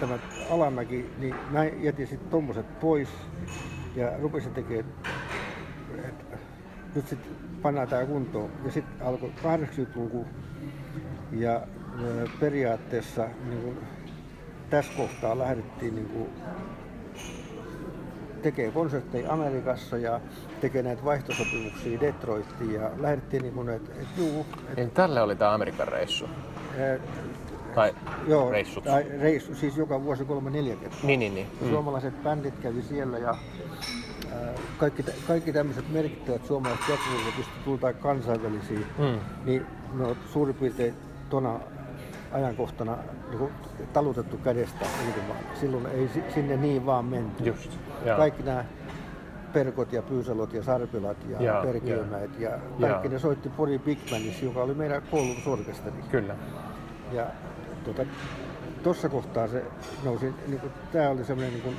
tämä 0.00 0.18
alamäki, 0.50 1.10
niin 1.18 1.34
mä 1.50 1.64
jätin 1.64 2.06
sitten 2.06 2.30
tommoset 2.30 2.80
pois 2.80 3.08
ja 3.96 4.12
rupesin 4.20 4.54
tekemään, 4.54 4.94
että 6.08 6.38
nyt 6.94 7.08
sitten 7.08 7.36
pannaan 7.62 7.88
tämä 7.88 8.06
kuntoon. 8.06 8.50
Ja 8.64 8.70
sitten 8.70 9.06
alkoi 9.06 9.32
80-luku 9.42 10.26
ja 11.32 11.60
ö, 12.02 12.26
periaatteessa 12.40 13.28
niin 13.48 13.62
kun, 13.62 13.78
tässä 14.70 14.92
kohtaa 14.96 15.38
lähdettiin 15.38 15.94
niin 15.94 16.08
kun, 16.08 16.28
tekee 18.42 18.70
konsertteja 18.70 19.32
Amerikassa 19.32 19.96
ja 19.98 20.20
tekee 20.60 20.82
näitä 20.82 21.04
vaihtosopimuksia 21.04 22.00
Detroittiin 22.00 22.72
ja 22.74 22.90
lähdettiin 22.98 23.42
niin 23.42 23.54
kuin, 23.54 23.68
että 23.68 23.92
et, 24.02 24.08
juu, 24.16 24.46
et, 24.70 24.76
Niin 24.76 24.90
tälle 24.90 25.22
oli 25.22 25.36
tämä 25.36 25.54
Amerikan 25.54 25.88
reissu. 25.88 26.28
ää, 26.78 26.98
Tai 27.74 27.94
Joo, 28.26 28.50
reissut. 28.50 28.84
Tai 28.84 29.06
reissu, 29.20 29.54
siis 29.54 29.76
joka 29.76 30.02
vuosi 30.04 30.24
kolme 30.24 30.50
neljä 30.50 30.76
kertaa. 30.76 31.00
Niin, 31.02 31.20
niin, 31.20 31.34
niin. 31.34 31.46
Mm. 31.60 31.68
Suomalaiset 31.68 32.22
bändit 32.22 32.54
kävi 32.58 32.82
siellä 32.82 33.18
ja 33.18 33.34
kaikki, 34.78 35.04
kaikki 35.26 35.52
tämmöiset 35.52 35.88
merkittävät 35.92 36.46
suomalaiset 36.46 36.88
jatkoyliopistot 36.88 37.64
tuli 37.64 37.78
tai 37.78 37.94
kansainvälisiä, 37.94 38.78
Mm. 38.98 39.18
niin 39.44 39.66
ne 39.94 40.04
on 40.06 40.16
suurin 40.32 40.54
piirtein 40.54 40.94
tona 41.30 41.60
ajankohtana 42.32 42.96
niin 43.28 43.38
kuin 43.38 43.52
talutettu 43.92 44.36
kädestä 44.36 44.86
ulkomaille. 45.06 45.48
Silloin 45.60 45.86
ei 45.86 46.08
si- 46.08 46.24
sinne 46.34 46.56
niin 46.56 46.86
vaan 46.86 47.04
menty. 47.04 47.44
Just. 47.44 47.78
Joo. 48.06 48.16
Kaikki 48.16 48.42
nämä 48.42 48.64
Perkot 49.52 49.92
ja 49.92 50.02
Pyysalot 50.02 50.52
ja 50.52 50.62
Sarpilat 50.62 51.16
ja 51.40 51.60
Perkiömäet 51.62 52.40
ja 52.40 52.50
kaikki 52.80 53.08
ne 53.08 53.18
soitti 53.18 53.48
Pori 53.48 53.78
Big 53.78 53.98
Bandissa, 54.10 54.44
joka 54.44 54.62
oli 54.62 54.74
meidän 54.74 55.02
koulutusorkesteri. 55.10 55.96
Kyllä. 56.10 56.34
Ja 57.12 57.26
tuota, 57.84 58.02
tuossa 58.82 59.08
kohtaa 59.08 59.48
se 59.48 59.64
nousi, 60.04 60.34
niin 60.46 60.60
kuin, 60.60 60.72
tämä 60.92 61.08
oli 61.08 61.24
semmoinen 61.24 61.52
niin 61.52 61.62
kuin 61.62 61.76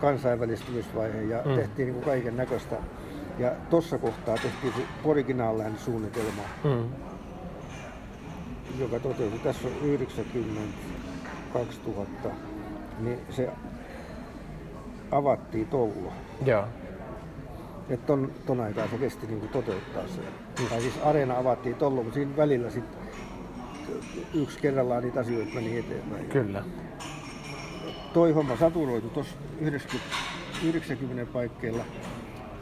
kansainvälistymisvaihe 0.00 1.22
ja 1.22 1.42
Mm. 1.44 1.54
tehtiin 1.54 1.92
niin 1.92 2.04
kaiken 2.04 2.36
näköistä. 2.36 2.76
Ja 3.38 3.52
tuossa 3.70 3.98
kohtaa 3.98 4.34
tehtiin 4.34 4.72
se 4.76 4.82
Original 5.04 5.60
suunnitelma, 5.76 6.42
Mm. 6.64 6.84
Joka 8.78 9.00
toteutui. 9.00 9.38
Tässä 9.38 9.68
on 9.68 9.88
90, 9.88 10.60
2000, 11.52 12.28
niin 13.00 13.18
se 13.30 13.50
avattiin 15.10 15.66
toulla. 15.66 16.12
Joo. 16.46 16.64
Et 17.88 18.06
ton, 18.06 18.32
ton 18.46 18.60
aikaa 18.60 18.88
se 18.88 18.98
kesti 18.98 19.26
niin 19.26 19.48
toteuttaa 19.48 20.08
se. 20.08 20.20
Tai 20.68 20.80
siis 20.80 20.98
areena 21.04 21.38
avattiin 21.38 21.76
tollo, 21.76 22.02
mutta 22.02 22.14
siinä 22.14 22.36
välillä 22.36 22.70
sit 22.70 22.84
yksi 24.34 24.58
kerrallaan 24.58 25.02
niitä 25.02 25.20
asioita 25.20 25.54
meni 25.54 25.78
eteenpäin. 25.78 26.28
Kyllä. 26.28 26.64
toi 28.12 28.32
homma 28.32 28.56
saturoitu 28.56 29.08
tuossa 29.08 29.36
90, 29.60 30.16
90 30.64 31.32
paikkeilla. 31.32 31.84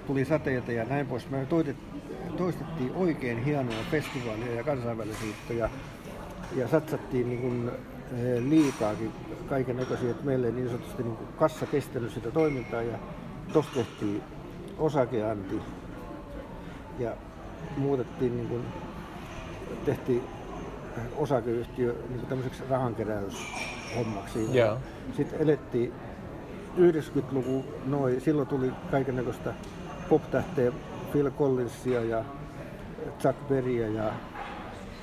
Tuli 0.07 0.25
sateita 0.25 0.73
ja 0.73 0.85
näin 0.85 1.07
pois. 1.07 1.31
Me 1.31 1.47
toitet, 1.47 1.77
toistettiin 2.37 2.93
oikein 2.95 3.45
hienoja 3.45 3.85
festivaaleja 3.91 4.55
ja 4.55 4.65
kansainvälisyyttä 4.65 5.53
ja, 5.53 5.71
ja 6.57 6.69
satsattiin 6.69 7.29
niin 7.29 7.41
kuin, 7.41 7.69
eh, 7.69 8.43
liikaakin 8.43 9.13
kaiken 9.49 9.77
näköisiä, 9.77 10.11
että 10.11 10.25
meille 10.25 10.47
ei 10.47 10.53
niin 10.53 10.69
sanotusti 10.69 11.03
niin 11.03 11.17
kassa 11.39 11.67
kestänyt 11.67 12.13
sitä 12.13 12.31
toimintaa 12.31 12.83
ja 12.83 12.99
tuossa 13.53 13.73
tehtiin 13.75 14.23
osakeanti 14.79 15.61
ja 16.99 17.17
muutettiin 17.77 18.37
niin 18.37 18.49
kuin, 18.49 18.63
tehtiin 19.85 20.23
osakeyhtiö 21.17 21.93
niin 21.93 22.19
kuin 22.19 22.29
tämmöiseksi 22.29 22.63
rahankeräyshommaksi. 22.71 24.59
Joo. 24.59 24.79
Sitten 25.17 25.41
elettiin 25.41 25.93
90-luku, 26.79 27.65
noin, 27.87 28.21
silloin 28.21 28.49
tuli 28.49 28.73
kaiken 28.91 29.17
näköistä 29.17 29.55
pop-tähteä, 30.09 30.73
Phil 31.13 31.31
Collinsia 31.31 32.05
ja 32.05 32.25
Chuck 33.21 33.49
Berryä 33.49 33.89
ja 33.89 34.13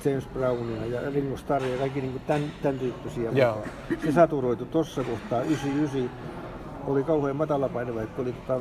James 0.04 0.26
Brownia 0.26 0.86
ja 0.86 1.10
Ringo 1.10 1.36
Starria 1.36 1.72
ja 1.72 1.78
kaikki 1.78 2.00
niin 2.00 2.20
tämän, 2.26 2.42
tämän 2.62 2.78
tyyppisiä. 2.78 3.30
Joo. 3.30 3.64
Se 4.04 4.12
saturoitu 4.12 4.64
tuossa 4.64 5.02
kohtaa, 5.04 5.42
99, 5.42 6.10
oli 6.86 7.04
kauhean 7.04 7.36
matala 7.36 7.68
paine, 7.68 7.94
vaikka 7.94 8.22
oli 8.22 8.32
tota, 8.32 8.60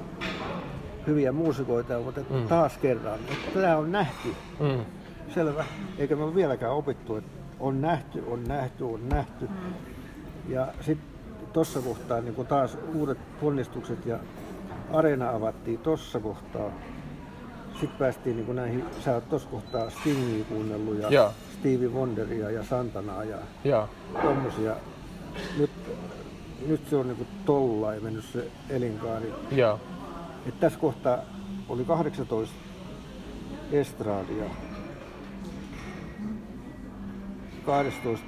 hyviä 1.08 1.32
muusikoita, 1.32 2.00
mutta 2.00 2.22
Mm. 2.30 2.36
mm. 2.36 2.48
taas 2.48 2.78
kerran, 2.78 3.20
että 3.32 3.60
tämä 3.62 3.78
on 3.78 3.92
nähty. 3.92 4.28
Mm. 4.60 4.86
Selvä. 5.34 5.66
Eikä 5.98 6.16
me 6.16 6.24
ole 6.24 6.36
vieläkään 6.36 6.72
opittu, 6.74 7.16
että 7.16 7.32
on 7.60 7.82
nähty, 7.82 8.24
on 8.28 8.44
nähty, 8.44 8.84
on 8.84 9.10
nähty. 9.10 9.50
Ja 10.48 10.68
sitten 10.82 11.08
tuossa 11.54 11.80
kohtaa 11.82 12.22
niin 12.22 12.46
taas 12.48 12.78
uudet 12.96 13.18
ponnistukset 13.42 14.06
ja 14.06 14.20
areena 14.94 15.30
avattiin 15.30 15.80
tuossa 15.80 16.20
kohtaa. 16.20 16.72
Sitten 17.80 18.00
päästiin 18.00 18.36
niin 18.36 18.56
näihin, 18.56 18.86
sä 19.06 19.14
oot 19.14 19.30
tuossa 19.30 19.50
kohtaa 19.50 19.90
Stingia 19.90 20.46
kuunnellut 20.46 21.00
ja 21.00 21.10
Joo. 21.10 21.34
Stevie 21.60 21.88
Wonderia 21.88 22.52
ja 22.52 22.64
Santanaa 22.64 23.24
ja 23.24 23.38
Joo. 23.64 23.90
tommosia. 24.22 24.76
Nyt, 25.58 25.72
nyt 26.68 26.82
se 26.90 26.96
on 26.96 27.08
niin 27.08 27.28
tollain 27.46 28.04
mennyt 28.04 28.26
se 28.26 28.52
elinkaari. 28.70 29.34
Et 30.48 30.60
tässä 30.60 30.80
kohtaa 30.80 31.18
oli 31.70 31.86
18 31.86 32.56
estraadia, 33.72 34.44
12 37.66 38.28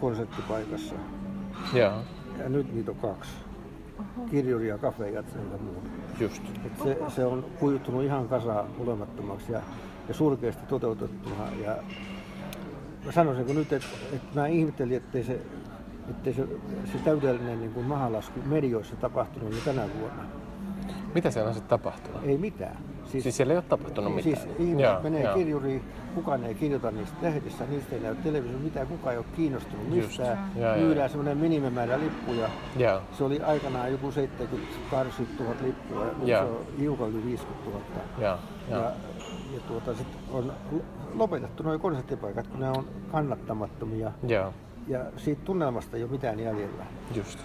konserttipaikassa 0.00 0.94
Joo. 1.72 1.98
ja 2.38 2.48
nyt 2.48 2.74
niitä 2.74 2.90
on 2.90 2.96
kaksi. 2.96 3.43
Kirjuri 4.30 4.68
ja 4.68 4.78
kafe 4.78 5.10
ja 5.10 5.22
muuta. 5.60 5.88
Just. 6.20 6.42
Et 6.66 6.72
se, 6.82 6.98
se 7.08 7.24
on 7.24 7.44
kujuttunut 7.60 8.02
ihan 8.02 8.28
kasaan 8.28 8.66
olemattomaksi 8.78 9.52
ja, 9.52 9.60
ja 10.08 10.14
surkeasti 10.14 10.66
toteutettuna. 10.66 11.48
Ja 11.64 11.76
mä 13.04 13.12
sanoisin 13.12 13.46
kun 13.46 13.54
nyt, 13.54 13.72
että, 13.72 13.88
että 14.12 14.40
mä 14.40 14.46
ihmettelin, 14.46 14.96
ettei 14.96 15.24
se, 15.24 15.40
ettei 16.10 16.34
se, 16.34 16.48
se 16.92 16.98
täydellinen 17.04 17.60
niin 17.60 17.72
kuin 17.72 17.86
mahalasku 17.86 18.40
medioissa 18.46 18.96
tapahtunut 18.96 19.54
jo 19.54 19.60
tänä 19.64 19.88
vuonna. 19.98 20.22
Mitä 21.14 21.30
siellä 21.30 21.48
on 21.48 21.54
sitten 21.54 21.78
tapahtunut? 21.78 22.24
Ei 22.24 22.38
mitään. 22.38 22.76
Siis, 23.06 23.22
siis 23.22 23.36
siellä 23.36 23.52
ei 23.52 23.56
ole 23.56 23.64
tapahtunut 23.68 24.14
mitään? 24.14 24.36
Siis 24.36 24.56
ihmiset 24.58 24.90
joo, 24.92 25.02
menee 25.02 25.22
joo. 25.22 25.34
kirjuriin, 25.34 25.82
kukaan 26.14 26.44
ei 26.44 26.54
kirjoita 26.54 26.90
niistä 26.90 27.16
lehdissä, 27.22 27.64
niistä 27.70 27.94
ei 27.94 28.00
näy 28.00 28.14
televisio 28.14 28.58
mitään, 28.58 28.86
kukaan 28.86 29.12
ei 29.12 29.18
ole 29.18 29.26
kiinnostunut 29.36 29.88
mistään. 29.90 30.50
Myydään 30.78 31.10
semmoinen 31.10 31.38
minimimäärä 31.38 32.00
lippuja. 32.00 32.48
Ja. 32.76 33.00
Se 33.18 33.24
oli 33.24 33.40
aikanaan 33.40 33.92
joku 33.92 34.12
70 34.12 34.66
000 34.92 35.54
lippua, 35.62 36.04
nyt 36.04 36.26
se 36.26 36.38
on 36.38 36.66
hiukan 36.78 37.10
yli 37.10 37.24
50 37.24 37.70
000. 37.70 37.82
Ja, 38.18 38.38
ja. 38.70 38.76
ja, 38.76 38.92
ja 39.54 39.60
tuota, 39.68 39.94
sit 39.94 40.08
on 40.32 40.52
lopetettu 41.14 41.62
nuo 41.62 41.78
konserttipaikat, 41.78 42.46
kun 42.46 42.60
ne 42.60 42.70
on 42.70 42.84
kannattamattomia. 43.12 44.12
Ja, 44.28 44.52
ja 44.88 45.00
siitä 45.16 45.42
tunnelmasta 45.44 45.96
ei 45.96 46.02
ole 46.02 46.10
mitään 46.10 46.40
jäljellä. 46.40 46.84
Just. 47.14 47.38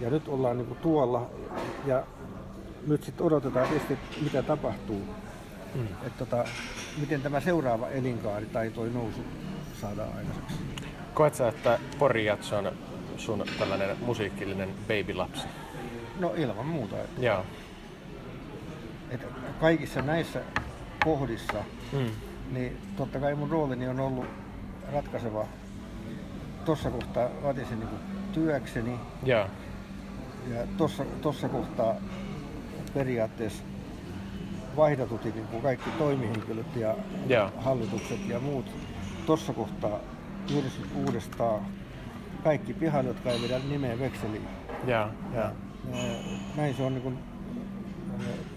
Ja 0.00 0.10
nyt 0.10 0.28
ollaan 0.28 0.56
niinku 0.56 0.74
tuolla 0.74 1.26
ja 1.86 2.02
nyt 2.88 3.02
sitten 3.02 3.26
odotetaan 3.26 3.68
tietysti, 3.68 3.98
mitä 4.22 4.42
tapahtuu. 4.42 5.02
Mm. 5.74 5.86
Että 6.06 6.18
tota, 6.24 6.44
miten 7.00 7.22
tämä 7.22 7.40
seuraava 7.40 7.88
elinkaari 7.88 8.46
tai 8.46 8.70
toi 8.70 8.90
nousu 8.90 9.24
saadaan 9.80 10.16
aikaiseksi. 10.16 10.54
Koet 11.14 11.34
sä, 11.34 11.48
että 11.48 11.78
Pori 11.98 12.30
on 12.30 12.72
sun 13.16 13.44
tällainen 13.58 13.96
musiikillinen 14.00 14.68
babylapsi? 14.88 15.46
No 16.20 16.34
ilman 16.36 16.66
muuta. 16.66 16.96
Että, 17.00 17.20
Joo. 17.20 17.44
Että 19.10 19.26
kaikissa 19.60 20.02
näissä 20.02 20.40
kohdissa, 21.04 21.64
mm. 21.92 22.10
niin 22.52 22.78
totta 22.96 23.20
kai 23.20 23.34
mun 23.34 23.50
roolini 23.50 23.88
on 23.88 24.00
ollut 24.00 24.26
ratkaiseva. 24.92 25.46
Tuossa 26.64 26.90
kohtaa 26.90 27.28
otin 27.42 27.66
sen 27.66 27.80
niin 27.80 27.90
työkseni. 28.32 29.00
Ja, 29.22 29.48
ja 30.54 30.66
tuossa 31.22 31.48
kohtaa 31.48 31.94
periaatteessa 32.98 33.62
vaihdatutin 34.76 35.34
niin 35.34 35.46
kuin 35.46 35.62
kaikki 35.62 35.90
toimihenkilöt 35.90 36.76
ja 36.76 36.94
yeah. 37.30 37.52
hallitukset 37.56 38.28
ja 38.28 38.40
muut. 38.40 38.66
Tuossa 39.26 39.52
kohtaa 39.52 39.98
juuri 40.50 40.68
uudestaan 40.94 41.60
kaikki 42.44 42.74
pihat, 42.74 43.06
jotka 43.06 43.30
ei 43.30 43.42
vedä 43.42 43.58
nimeä 43.58 43.98
vekseliin. 43.98 44.48
Yeah, 44.88 45.10
yeah. 45.34 45.52
Ja, 45.92 46.04
näin 46.56 46.74
se 46.74 46.82
on 46.82 46.94
niin 46.94 47.02
kuin 47.02 47.18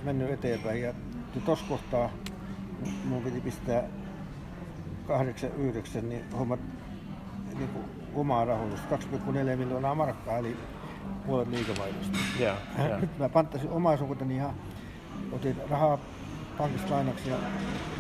mennyt 0.04 0.32
eteenpäin. 0.32 0.82
Ja 0.82 0.94
tuossa 1.46 1.66
kohtaa 1.70 2.10
minun 3.04 3.24
piti 3.24 3.42
pistää 3.42 3.84
8-9 6.00 6.02
niin 6.02 6.32
hommat 6.32 6.60
niin 7.58 7.70
kuin 7.70 7.86
omaa 8.16 8.46
rahoitusta, 8.46 8.96
2,4 8.96 9.56
miljoonaa 9.58 9.96
markkaa, 9.96 10.38
eli 10.38 10.58
puolet 11.26 11.48
liikevaihdosta. 11.48 12.18
Yeah, 12.40 12.58
yeah. 12.80 13.02
Nyt 13.02 13.20
mä 13.20 13.30
panttasin 13.30 13.70
omaisuuteni 13.70 14.36
ihan, 14.36 14.54
otin 15.32 15.58
rahaa 15.70 15.98
pankista 16.58 16.94
lainaksi 16.94 17.30
ja, 17.30 17.36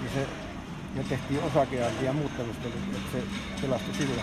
ja, 0.04 0.10
se, 0.14 0.28
ja 0.96 1.04
tehtiin 1.10 1.44
osakeanti 1.44 2.06
ja 2.06 2.14
muut 2.14 2.38
tämmöistä, 2.38 2.68
että 2.68 3.12
se 3.12 3.24
pelastui 3.62 3.94
sillä. 3.94 4.22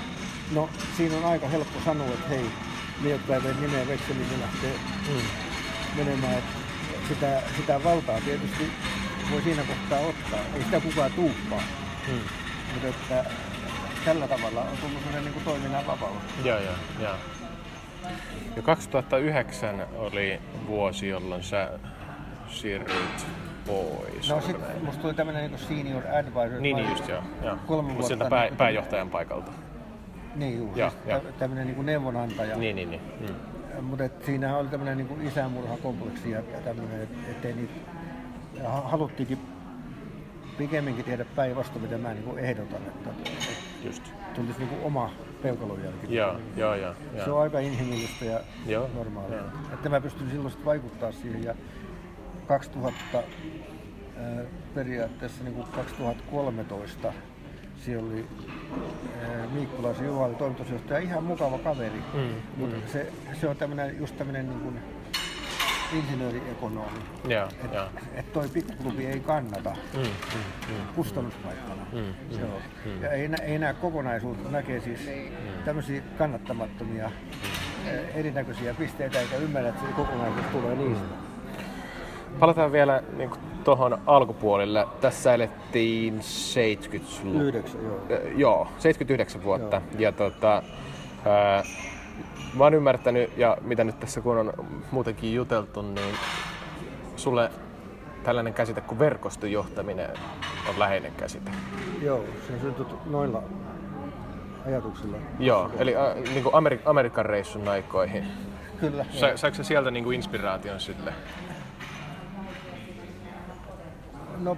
No 0.55 0.69
siinä 0.97 1.17
on 1.17 1.25
aika 1.25 1.49
helppo 1.49 1.81
sanoa, 1.85 2.07
että 2.07 2.29
hei, 2.29 2.45
ne 3.03 3.11
jotka 3.11 3.35
ei 3.35 3.41
nimeä 3.61 3.89
vekseliin, 3.89 4.29
ne 4.31 4.41
lähtee 4.41 4.75
mm. 5.09 5.23
menemään. 5.97 6.43
Sitä, 7.09 7.43
sitä 7.57 7.85
valtaa 7.85 8.21
tietysti 8.21 8.71
voi 9.31 9.43
siinä 9.43 9.63
kohtaa 9.63 9.99
ottaa, 9.99 10.41
ei 10.55 10.63
sitä 10.63 10.81
kukaan 10.81 11.13
tuuppaa. 11.13 11.63
Mm. 12.09 12.19
Mutta 12.73 12.89
että 12.89 13.31
tällä 14.05 14.29
tavalla 14.29 14.61
on 14.61 14.77
sellainen 14.77 15.33
niin 15.33 15.45
toiminnan 15.45 15.87
vapaus. 15.87 16.23
Joo, 16.45 16.59
joo, 16.59 16.75
joo. 17.01 17.15
Ja 18.57 18.63
2009 18.63 19.87
oli 19.97 20.41
vuosi, 20.67 21.09
jolloin 21.09 21.43
sä 21.43 21.71
siirryit 22.49 23.27
pois. 23.67 24.31
No 24.31 24.41
sitten 24.41 24.85
musta 24.85 25.03
tuli 25.03 25.15
tämmönen 25.15 25.51
niin 25.51 25.61
senior 25.61 26.03
advisor. 26.07 26.61
Niin, 26.61 26.77
niin 26.77 26.91
just 26.91 27.09
joo. 27.09 27.23
joo. 27.43 27.57
Kolme 27.67 27.89
vuotta. 27.89 28.07
Sieltä 28.07 28.31
pää, 28.31 28.45
niin, 28.45 28.57
pääjohtajan 28.57 29.11
paikalta. 29.11 29.51
Niin 30.35 30.59
just, 30.59 30.77
ja, 30.77 30.91
siis 30.91 31.03
ja. 31.07 31.21
tämmönen 31.39 31.67
niin 31.67 31.87
neuvonantaja. 31.87 32.57
Niin, 32.57 32.77
niin, 32.77 32.91
niin. 32.91 33.01
Mm. 33.21 33.85
Mutta 33.85 34.05
siinähän 34.27 34.59
oli 34.59 34.69
tämmönen 34.69 34.97
niin 34.99 35.27
isämurhakompleksi 35.27 36.31
ja 36.31 36.43
tämmönen, 36.65 37.03
että 37.03 37.31
ettei 37.31 37.53
niitä 37.53 37.75
haluttiinkin 38.69 39.39
pikemminkin 40.59 41.05
tehdä 41.05 41.25
päinvastoin, 41.25 41.83
mitä 41.83 41.99
mä 41.99 42.15
niin 42.15 42.39
ehdotan. 42.39 42.81
Että, 42.87 43.11
Just. 43.85 44.03
tulisi 44.35 44.59
niin 44.59 44.83
oma 44.83 45.11
peukalonjälki. 45.43 46.15
Joo, 46.15 46.37
joo, 46.57 46.75
joo, 46.75 46.95
Se 47.25 47.31
on 47.31 47.41
aika 47.41 47.59
inhimillistä 47.59 48.25
ja 48.25 48.41
joo, 48.67 48.91
normaalia. 48.95 49.37
Joo. 49.37 49.47
Että 49.73 49.89
mä 49.89 50.01
pystyn 50.01 50.31
silloin 50.31 50.55
vaikuttaa 50.65 51.13
siihen. 51.13 51.45
Ja 51.45 51.55
2000 52.47 53.23
periaatteessa 54.75 55.45
niin 55.45 55.55
kuin 55.55 55.67
2013 55.67 57.13
siellä 57.85 58.07
oli 58.07 58.27
Miikkulaisen 59.53 60.07
Juha 60.07 60.25
oli 60.25 60.35
toimitusjohtaja, 60.35 60.99
ihan 60.99 61.25
mukava 61.25 61.59
kaveri, 61.59 62.03
mm, 62.15 62.21
mutta 62.57 62.77
mm. 62.77 62.83
se, 62.93 63.13
se 63.41 63.49
on 63.49 63.57
tämmönen, 63.57 63.99
just 63.99 64.17
tämmöinen 64.17 64.49
niin 64.49 64.61
kuin 64.61 64.79
insinööriekonomi. 65.93 66.99
Että 67.25 67.29
yeah. 67.73 67.89
et 68.15 68.33
toi 68.33 68.49
pikkuklubi 68.49 69.07
ei 69.07 69.21
kannata 69.21 69.71
mm, 69.71 70.01
mm, 70.03 70.09
mm, 70.69 70.87
kustannuspaikkana. 70.95 71.87
Mm, 71.93 71.99
mm, 71.99 72.41
Joo. 72.41 72.61
Mm. 72.85 73.03
Ja 73.03 73.11
ei, 73.11 73.31
ei 73.43 73.59
näe 73.59 73.75
kokonaisuutta, 73.75 74.49
näkee 74.49 74.81
siis 74.81 75.01
mm. 75.01 75.63
tämmöisiä 75.65 76.03
kannattamattomia 76.19 77.09
mm. 77.09 77.91
erinäköisiä 78.15 78.75
pisteitä 78.75 79.21
eikä 79.21 79.37
ymmärrä, 79.37 79.69
että 79.69 79.87
se 79.87 79.93
kokonaisuus 79.93 80.47
tulee 80.53 80.77
niistä. 80.77 81.05
Mm. 81.05 82.39
Palataan 82.39 82.73
vielä 82.73 83.03
niin 83.17 83.31
tuohon 83.65 83.99
alkupuolelle. 84.07 84.87
Tässä 85.01 85.35
elettiin 85.35 86.23
70 86.23 87.43
9, 87.43 87.85
joo. 87.85 88.01
joo, 88.37 88.69
79 88.79 89.45
vuotta. 89.45 89.77
Joo. 89.77 90.01
Ja 90.01 90.13
tota, 90.13 90.63
ää, 91.27 91.63
mä 92.55 92.65
oon 92.65 92.75
ymmärtänyt, 92.75 93.39
ja 93.39 93.57
mitä 93.61 93.85
nyt 93.85 94.01
tässä 94.01 94.21
kun 94.21 94.39
on 94.39 94.53
muutenkin 94.91 95.35
juteltu, 95.35 95.83
niin 95.83 96.15
sulle 97.17 97.51
tällainen 98.25 98.55
käsite 98.55 98.81
kuin 98.81 98.99
verkostojohtaminen 98.99 100.11
on 100.69 100.79
läheinen 100.79 101.13
käsite. 101.13 101.51
Joo, 102.03 102.25
se 102.47 102.53
on 102.53 102.61
syntynyt 102.61 103.07
noilla 103.07 103.43
ajatuksilla. 104.67 105.17
Joo, 105.39 105.71
eli 105.79 105.97
ä, 105.97 106.15
niin 106.15 106.43
kuin 106.43 106.55
Amerik- 106.55 106.83
Amerikan 106.85 107.27
reissun 107.27 107.69
aikoihin. 107.69 108.25
Kyllä. 108.81 109.05
Sa- 109.11 109.37
saiko 109.37 109.63
sieltä 109.63 109.91
niin 109.91 110.05
kuin 110.05 110.15
inspiraation 110.17 110.81
sille? 110.81 111.13
No 114.39 114.57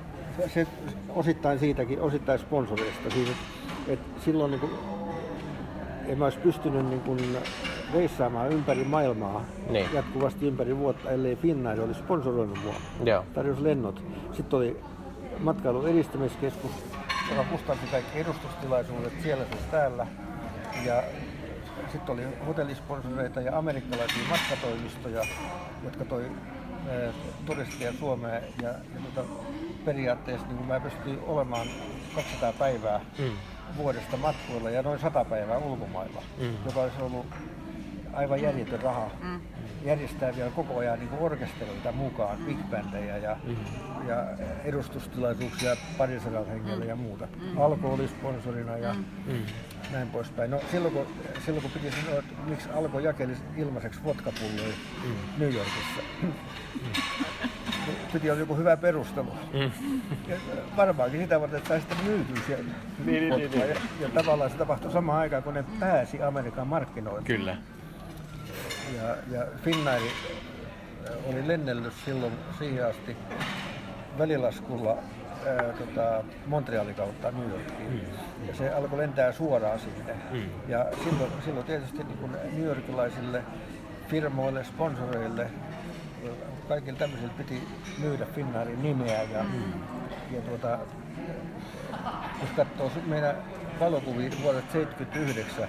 se 0.54 0.66
osittain 1.08 1.58
siitäkin, 1.58 2.00
osittain 2.00 2.38
sponsoreista. 2.38 3.10
Siitä, 3.10 3.30
että 3.88 4.20
silloin 4.24 4.50
niin 4.50 4.60
kuin, 4.60 4.72
en 6.06 6.18
mä 6.18 6.24
olisi 6.24 6.38
pystynyt 6.38 6.86
niin 6.86 7.00
kuin, 7.00 7.36
reissaamaan 7.94 8.52
ympäri 8.52 8.84
maailmaa 8.84 9.44
niin. 9.70 9.86
jatkuvasti 9.92 10.46
ympäri 10.46 10.76
vuotta, 10.76 11.10
ellei 11.10 11.36
Finnair 11.36 11.80
olisi 11.80 12.00
sponsoroinut 12.00 12.58
mua. 12.64 12.74
Joo. 13.04 13.24
Tarjosi 13.34 13.64
lennot. 13.64 14.02
Sitten 14.32 14.56
oli 14.56 14.80
matkailun 15.38 15.88
edistämiskeskus, 15.88 16.70
joka 17.30 17.44
kustansi 17.44 17.86
kaikki 17.90 18.18
edustustilaisuudet 18.18 19.12
siellä 19.22 19.44
siis 19.44 19.62
täällä. 19.70 20.06
Ja 20.84 21.02
sitten 21.92 22.12
oli 22.12 22.22
hotellisponsoreita 22.46 23.40
ja 23.40 23.58
amerikkalaisia 23.58 24.22
matkatoimistoja, 24.30 25.24
jotka 25.84 26.04
toi 26.04 26.30
turistia 27.46 27.92
Suomeen 27.92 28.42
ja, 28.62 28.68
ja 28.68 29.00
tuota, 29.14 29.30
periaatteessa 29.84 30.46
niin 30.46 30.66
mä 30.66 30.80
pystyin 30.80 31.18
olemaan 31.26 31.66
200 32.14 32.52
päivää 32.52 33.00
mm. 33.18 33.30
Vuodesta 33.76 34.16
matkoilla 34.16 34.70
ja 34.70 34.82
noin 34.82 35.00
100 35.00 35.24
päivää 35.24 35.58
ulkomailla, 35.58 36.22
mm. 36.38 36.54
joka 36.64 36.80
olisi 36.80 37.02
ollut 37.02 37.26
aivan 38.12 38.42
järjetön 38.42 38.82
raha. 38.82 39.10
Mm. 39.22 39.40
Järjestää 39.84 40.36
vielä 40.36 40.50
koko 40.50 40.78
ajan 40.78 40.98
niin 40.98 41.10
orkestereita 41.20 41.92
mukaan, 41.92 42.38
big 42.38 42.58
bandejä 42.70 43.16
ja, 43.16 43.36
mm. 43.44 43.56
ja 44.08 44.16
edustustilaisuuksia 44.64 45.76
parisadan 45.98 46.46
hengellä 46.46 46.84
mm. 46.84 46.88
ja 46.88 46.96
muuta. 46.96 47.28
Mm. 47.40 47.60
Alko 47.60 47.92
oli 47.92 48.08
sponsorina 48.08 48.76
ja 48.76 48.94
mm. 49.26 49.46
näin 49.92 50.08
poispäin. 50.08 50.50
No 50.50 50.60
silloin 50.70 50.94
kun, 50.94 51.06
silloin 51.44 51.62
kun 51.62 51.70
piti 51.70 51.90
sanoa, 51.90 52.18
että 52.18 52.34
miksi 52.46 52.68
Alko 52.70 53.00
jakeli 53.00 53.36
ilmaiseksi 53.56 54.04
vodkapulloja 54.04 54.74
mm. 55.04 55.14
New 55.38 55.54
Yorkissa, 55.54 56.02
mm. 56.22 56.32
piti 58.12 58.30
olla 58.30 58.40
joku 58.40 58.56
hyvä 58.56 58.76
perustelu. 58.76 59.32
Mm. 59.52 59.70
Ja 60.28 60.36
varmaankin 60.76 61.20
sitä 61.20 61.40
varten, 61.40 61.58
että 61.58 61.68
sai 61.68 61.96
myytyä 62.04 62.42
siellä 62.46 62.64
niin, 63.04 63.28
niin, 63.28 63.38
niin, 63.38 63.50
niin. 63.50 63.68
Ja, 63.68 63.76
ja 64.00 64.08
tavallaan 64.14 64.50
se 64.50 64.56
tapahtui 64.56 64.92
samaan 64.92 65.18
aikaan, 65.18 65.42
kun 65.42 65.54
ne 65.54 65.64
pääsi 65.80 66.22
Amerikan 66.22 66.66
markkinoille. 66.66 67.22
Kyllä 67.24 67.56
ja, 68.96 69.16
ja 69.38 69.46
Finnair 69.64 70.02
oli 71.26 71.48
lennellyt 71.48 71.92
silloin 72.04 72.32
siihen 72.58 72.86
asti 72.86 73.16
välilaskulla 74.18 74.98
ää, 75.46 75.72
tota, 75.72 76.24
Montrealin 76.46 76.94
kautta 76.94 77.30
New 77.30 77.50
Yorkiin. 77.50 77.90
Mm. 77.90 78.48
Ja 78.48 78.54
se 78.54 78.70
alkoi 78.74 78.98
lentää 78.98 79.32
suoraan 79.32 79.78
sinne. 79.78 80.14
Mm. 80.30 80.50
Ja 80.68 80.86
silloin, 81.04 81.32
silloin 81.44 81.66
tietysti 81.66 82.04
niin 82.04 82.18
kuin 82.18 82.32
New 82.32 82.64
Yorkilaisille 82.64 83.42
firmoille, 84.08 84.64
sponsoreille, 84.64 85.50
kaikille 86.68 86.98
tämmöisille 86.98 87.32
piti 87.38 87.68
myydä 87.98 88.26
Finnaarin 88.26 88.82
nimeä. 88.82 89.22
Ja, 89.22 89.42
mm. 89.42 89.72
ja 90.30 90.40
tuota, 90.40 90.78
jos 92.40 92.50
katsoo 92.56 92.90
meidän 93.06 93.36
valokuvia 93.80 94.30
vuodet 94.42 94.70
79, 94.72 95.68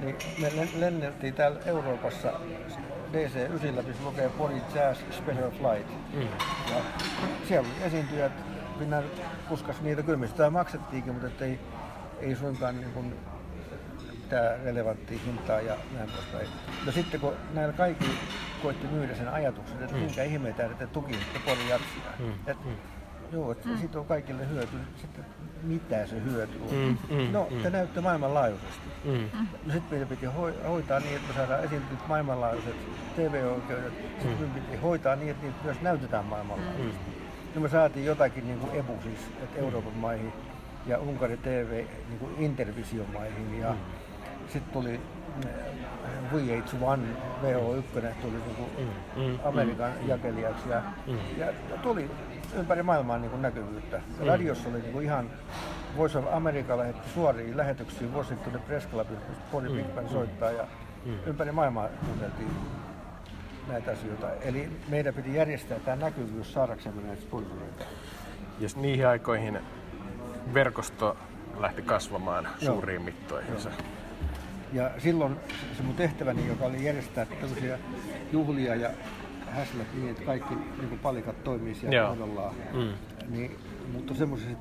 niin 0.00 0.16
me 0.40 0.68
lenneltiin 0.78 1.34
täällä 1.34 1.60
Euroopassa 1.66 2.32
DC-9, 3.12 3.82
missä 3.86 4.04
lukee 4.04 4.28
Pori 4.28 4.62
Jazz 4.74 5.00
Special 5.10 5.50
Flight. 5.50 5.90
Mm. 6.14 6.22
Ja 6.70 6.82
siellä 7.48 7.68
oli 7.68 7.86
esiintyjät, 7.86 8.32
Finnair 8.78 9.04
kuskas 9.48 9.80
niitä, 9.80 10.02
kyllä 10.02 10.50
maksettiinkin, 10.50 11.14
mutta 11.14 11.44
ei, 11.44 11.60
ei 12.20 12.36
suinkaan 12.36 12.76
niin 12.76 12.92
kuin 12.92 13.14
mitään 14.32 14.60
relevanttia 14.64 15.18
hintaa 15.26 15.60
ja 15.60 15.76
näin 15.96 16.10
poispäin. 16.10 16.48
No 16.86 16.92
sitten 16.92 17.20
kun 17.20 17.32
näillä 17.54 17.72
kaikki 17.72 18.10
koitti 18.62 18.86
myydä 18.86 19.14
sen 19.14 19.28
ajatuksen, 19.28 19.82
että 19.82 19.96
mm. 19.96 20.02
minkä 20.02 20.22
ihmeitä, 20.22 20.64
että 20.64 20.86
tukisitte 20.86 21.38
Pori 21.44 21.68
Jatsia. 21.68 22.02
Mm. 22.18 22.32
Et, 22.46 22.64
mm. 22.64 22.72
Joo, 23.32 23.52
että 23.52 23.68
mm. 23.68 23.78
siitä 23.78 23.98
on 23.98 24.06
kaikille 24.06 24.48
hyöty. 24.48 24.76
Sitten 24.96 25.24
mitä 25.62 26.06
se 26.06 26.24
hyöty 26.24 26.58
on? 26.62 26.74
Mm, 26.74 27.16
mm, 27.16 27.32
no, 27.32 27.48
mm. 27.50 27.62
te 27.62 27.70
näytte 27.70 28.00
maailmanlaajuisesti. 28.00 28.88
Mm. 29.04 29.28
No 29.66 29.72
sitten 29.72 29.90
meidän 29.90 30.08
piti 30.08 30.26
hoitaa 30.68 31.00
niin, 31.00 31.16
että 31.16 31.28
me 31.28 31.34
saadaan 31.34 31.64
esiintyä 31.64 31.96
maailmanlaajuiset 32.08 32.76
TV-oikeudet. 33.16 33.92
Sitten 34.22 34.46
mm. 34.46 34.50
piti 34.50 34.76
hoitaa 34.76 35.16
niin, 35.16 35.30
että 35.30 35.46
niitä 35.46 35.58
myös 35.64 35.80
näytetään 35.80 36.24
maailmanlaajuisesti. 36.24 37.10
Mm. 37.10 37.54
No 37.54 37.60
me 37.60 37.68
saatiin 37.68 38.06
jotakin 38.06 38.46
niin 38.46 38.58
kuin 38.58 38.74
EBU, 38.74 38.98
siis 39.02 39.20
että 39.42 39.60
Euroopan 39.60 39.96
maihin 39.96 40.32
ja 40.86 40.98
Unkari 40.98 41.36
TV 41.36 41.84
niin 42.08 42.18
kuin 42.18 42.34
intervisiomaihin. 42.38 43.60
Ja 43.60 43.70
mm. 43.70 44.01
Sitten 44.52 44.72
tuli 44.72 45.00
VH1, 46.32 46.74
VH1 47.42 48.14
tuli 48.22 48.36
niin 48.76 48.90
mm. 49.16 49.22
mm. 49.22 49.38
Amerikan 49.44 49.92
mm. 50.02 50.08
jakelijaksi 50.08 50.68
ja, 50.68 50.82
mm. 51.06 51.18
ja 51.38 51.46
tuli 51.82 52.10
ympäri 52.54 52.82
maailmaa 52.82 53.18
niin 53.18 53.30
kuin 53.30 53.42
näkyvyyttä. 53.42 54.00
Mm. 54.20 54.26
Radiossa 54.26 54.68
oli 54.68 54.78
niin 54.78 54.92
kuin 54.92 55.04
ihan 55.04 55.30
Voice 55.96 56.18
of 56.18 56.24
America 56.32 56.78
lähetti 56.78 57.10
suoriin 57.14 57.56
lähetyksiin 57.56 58.14
Washingtonin 58.14 58.62
Press 58.62 58.88
Clubin, 58.88 59.18
Pony 59.52 59.68
mm. 59.68 59.76
Big 59.76 59.86
Band 59.94 60.08
soittaa 60.08 60.50
ja 60.50 60.66
mm. 61.04 61.18
ympäri 61.26 61.52
maailmaa 61.52 61.88
kuunneltiin 62.06 62.50
näitä 63.68 63.90
asioita. 63.90 64.30
Eli 64.30 64.70
meidän 64.88 65.14
piti 65.14 65.34
järjestää 65.34 65.78
tämä 65.78 65.96
näkyvyys 65.96 66.52
saadaksemme 66.52 67.02
näitä 67.02 67.22
sponsoreita. 67.22 67.84
Ja 68.60 68.68
niihin 68.76 69.08
aikoihin 69.08 69.58
verkosto 70.54 71.16
lähti 71.58 71.82
kasvamaan 71.82 72.44
Joo. 72.44 72.74
suuriin 72.74 73.02
mittoihinsa. 73.02 73.68
Joo. 73.68 74.01
Ja 74.72 74.90
silloin 74.98 75.36
se 75.76 75.82
mun 75.82 75.94
tehtäväni, 75.94 76.48
joka 76.48 76.64
oli 76.64 76.84
järjestää 76.84 77.26
tällaisia 77.26 77.78
juhlia 78.32 78.74
ja 78.74 78.90
häslät 79.46 79.86
niin, 79.94 80.08
että 80.08 80.22
kaikki 80.22 80.54
niin 80.54 80.98
palikat 81.02 81.44
toimii 81.44 81.74
siellä 81.74 82.08
kohdallaan. 82.08 82.54
Mm. 82.72 82.92
Niin, 83.28 83.56
mutta 83.92 84.14
semmoiset, 84.14 84.58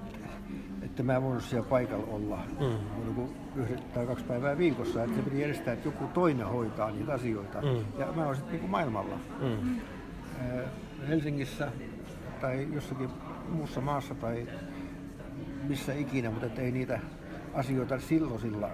että 0.82 1.04
mä 1.04 1.16
en 1.16 1.24
voinut 1.24 1.44
siellä 1.44 1.70
paikalla 1.70 2.08
olla 2.08 2.40
mm. 2.60 3.16
niin 3.16 3.30
yhden 3.56 3.80
tai 3.94 4.06
kaksi 4.06 4.26
päivää 4.26 4.58
viikossa. 4.58 5.04
Että 5.04 5.16
se 5.16 5.22
piti 5.22 5.42
järjestää, 5.42 5.74
että 5.74 5.88
joku 5.88 6.08
toinen 6.14 6.48
hoitaa 6.48 6.92
niitä 6.92 7.14
asioita. 7.14 7.62
Mm. 7.62 8.00
Ja 8.00 8.08
mä 8.16 8.28
olisin 8.28 8.46
niin 8.52 8.70
maailmalla. 8.70 9.20
Mm. 9.40 9.80
Helsingissä 11.08 11.72
tai 12.42 12.68
jossakin 12.74 13.10
muussa 13.50 13.82
maassa 13.82 14.16
tai 14.16 14.48
missä 15.68 15.94
ikinä, 15.94 16.32
mutta 16.32 16.62
ei 16.62 16.72
niitä 16.72 17.00
asioita 17.54 18.00
silloisilla 18.00 18.70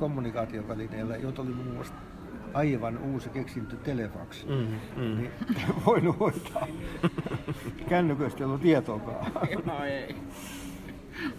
kommunikaatiovälineillä, 0.00 1.16
joita 1.16 1.42
oli 1.42 1.50
muun 1.50 1.74
muassa 1.74 1.94
aivan 2.54 2.98
uusi 2.98 3.28
keksintö 3.28 3.76
Telefax, 3.76 4.46
mm, 4.46 4.54
mm. 4.96 5.16
niin 5.16 5.30
voinut 5.86 6.20
hoitaa. 6.20 6.66
Kännyköistä 7.88 8.38
ei 8.38 8.44
ollut 8.44 8.60
tietoakaan. 8.62 9.32
No 9.64 9.84
ei. 9.84 10.16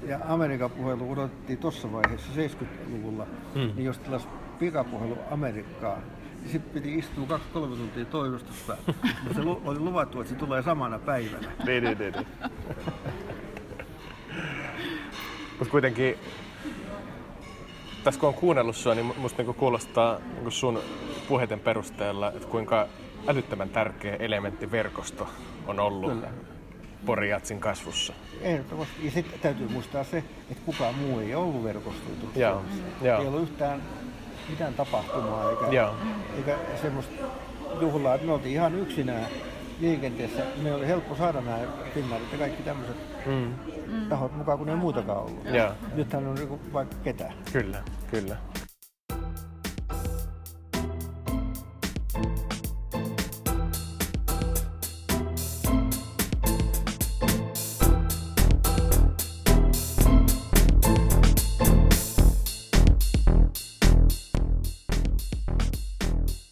Ja 0.08 0.20
Amerikan 0.28 0.72
puhelu 0.72 1.12
odotettiin 1.12 1.60
tuossa 1.60 1.92
vaiheessa 1.92 2.32
70-luvulla, 2.36 3.28
mm. 3.56 3.62
niin 3.62 3.86
jos 3.86 3.98
tilasi 3.98 4.28
pikapuhelu 4.60 5.18
Amerikkaan, 5.32 6.02
niin 6.42 6.52
sitten 6.52 6.74
piti 6.74 6.98
istua 6.98 7.26
kaksi-kolme 7.28 7.76
tuntia 7.76 8.06
toimistossa. 8.06 8.78
mutta 9.24 9.34
se 9.34 9.42
oli 9.66 9.80
luvattu, 9.80 10.22
että 10.22 10.34
se 10.34 10.40
tulee 10.40 10.62
samana 10.62 11.00
päivänä. 11.00 11.52
Niin, 11.66 11.84
niin, 11.84 11.98
niin. 11.98 12.14
niin. 12.14 12.28
Mutta 15.60 15.72
kuitenkin 15.72 16.18
tässä 18.04 18.20
kun 18.20 18.30
on 18.30 18.36
kuunnellut 18.36 18.76
sua, 18.76 18.96
niin 18.96 19.14
musta 19.18 19.38
niinku 19.38 19.54
kuulostaa 19.54 20.20
niinku 20.34 20.52
sun 20.52 20.80
puheiden 21.28 21.60
perusteella, 21.60 22.32
että 22.32 22.48
kuinka 22.48 22.88
älyttömän 23.28 23.70
tärkeä 23.70 24.16
elementti 24.16 24.72
verkosto 24.72 25.28
on 25.68 25.80
ollut 25.80 26.12
Kyllä. 26.12 26.28
Porijatsin 27.06 27.60
kasvussa. 27.60 28.14
Ehdottomasti. 28.42 29.06
Ja 29.06 29.12
sitten 29.12 29.40
täytyy 29.40 29.68
muistaa 29.68 30.04
se, 30.04 30.18
että 30.52 30.64
kukaan 30.66 30.96
muu 30.96 31.20
ei 31.20 31.36
ollut 31.36 31.64
verkostoitunut 31.64 32.36
Joo. 32.36 32.62
Joo. 33.02 33.22
Ei 33.22 33.28
ollut 33.28 33.42
yhtään 33.42 33.82
mitään 34.50 34.74
tapahtumaa 34.74 35.50
eikä, 35.50 35.66
Joo. 35.72 35.96
eikä 36.38 36.58
semmoista 36.82 37.14
juhlaa, 37.82 38.16
että 38.16 38.28
me 38.28 38.34
oltiin 38.34 38.54
ihan 38.54 38.76
yksinään 38.76 39.26
liikenteessä. 39.82 40.44
Me 40.62 40.74
oli 40.74 40.88
helppo 40.88 41.16
saada 41.16 41.42
nämä 41.42 41.60
Finnairit 41.94 42.32
ja 42.32 42.38
kaikki 42.38 42.64
tämmöiset 42.64 42.98
mm. 43.26 43.54
tahot 44.10 44.38
mukaan, 44.38 44.58
kun 44.58 44.70
ei 44.70 44.76
muutakaan 44.76 45.18
ollut. 45.18 45.46
Joo. 45.46 45.72
Nythän 45.96 46.28
on 46.28 46.36
niinku 46.36 46.60
vaikka 46.74 46.96
ketä. 47.04 47.34
Kyllä, 47.54 47.84
kyllä. 48.12 48.38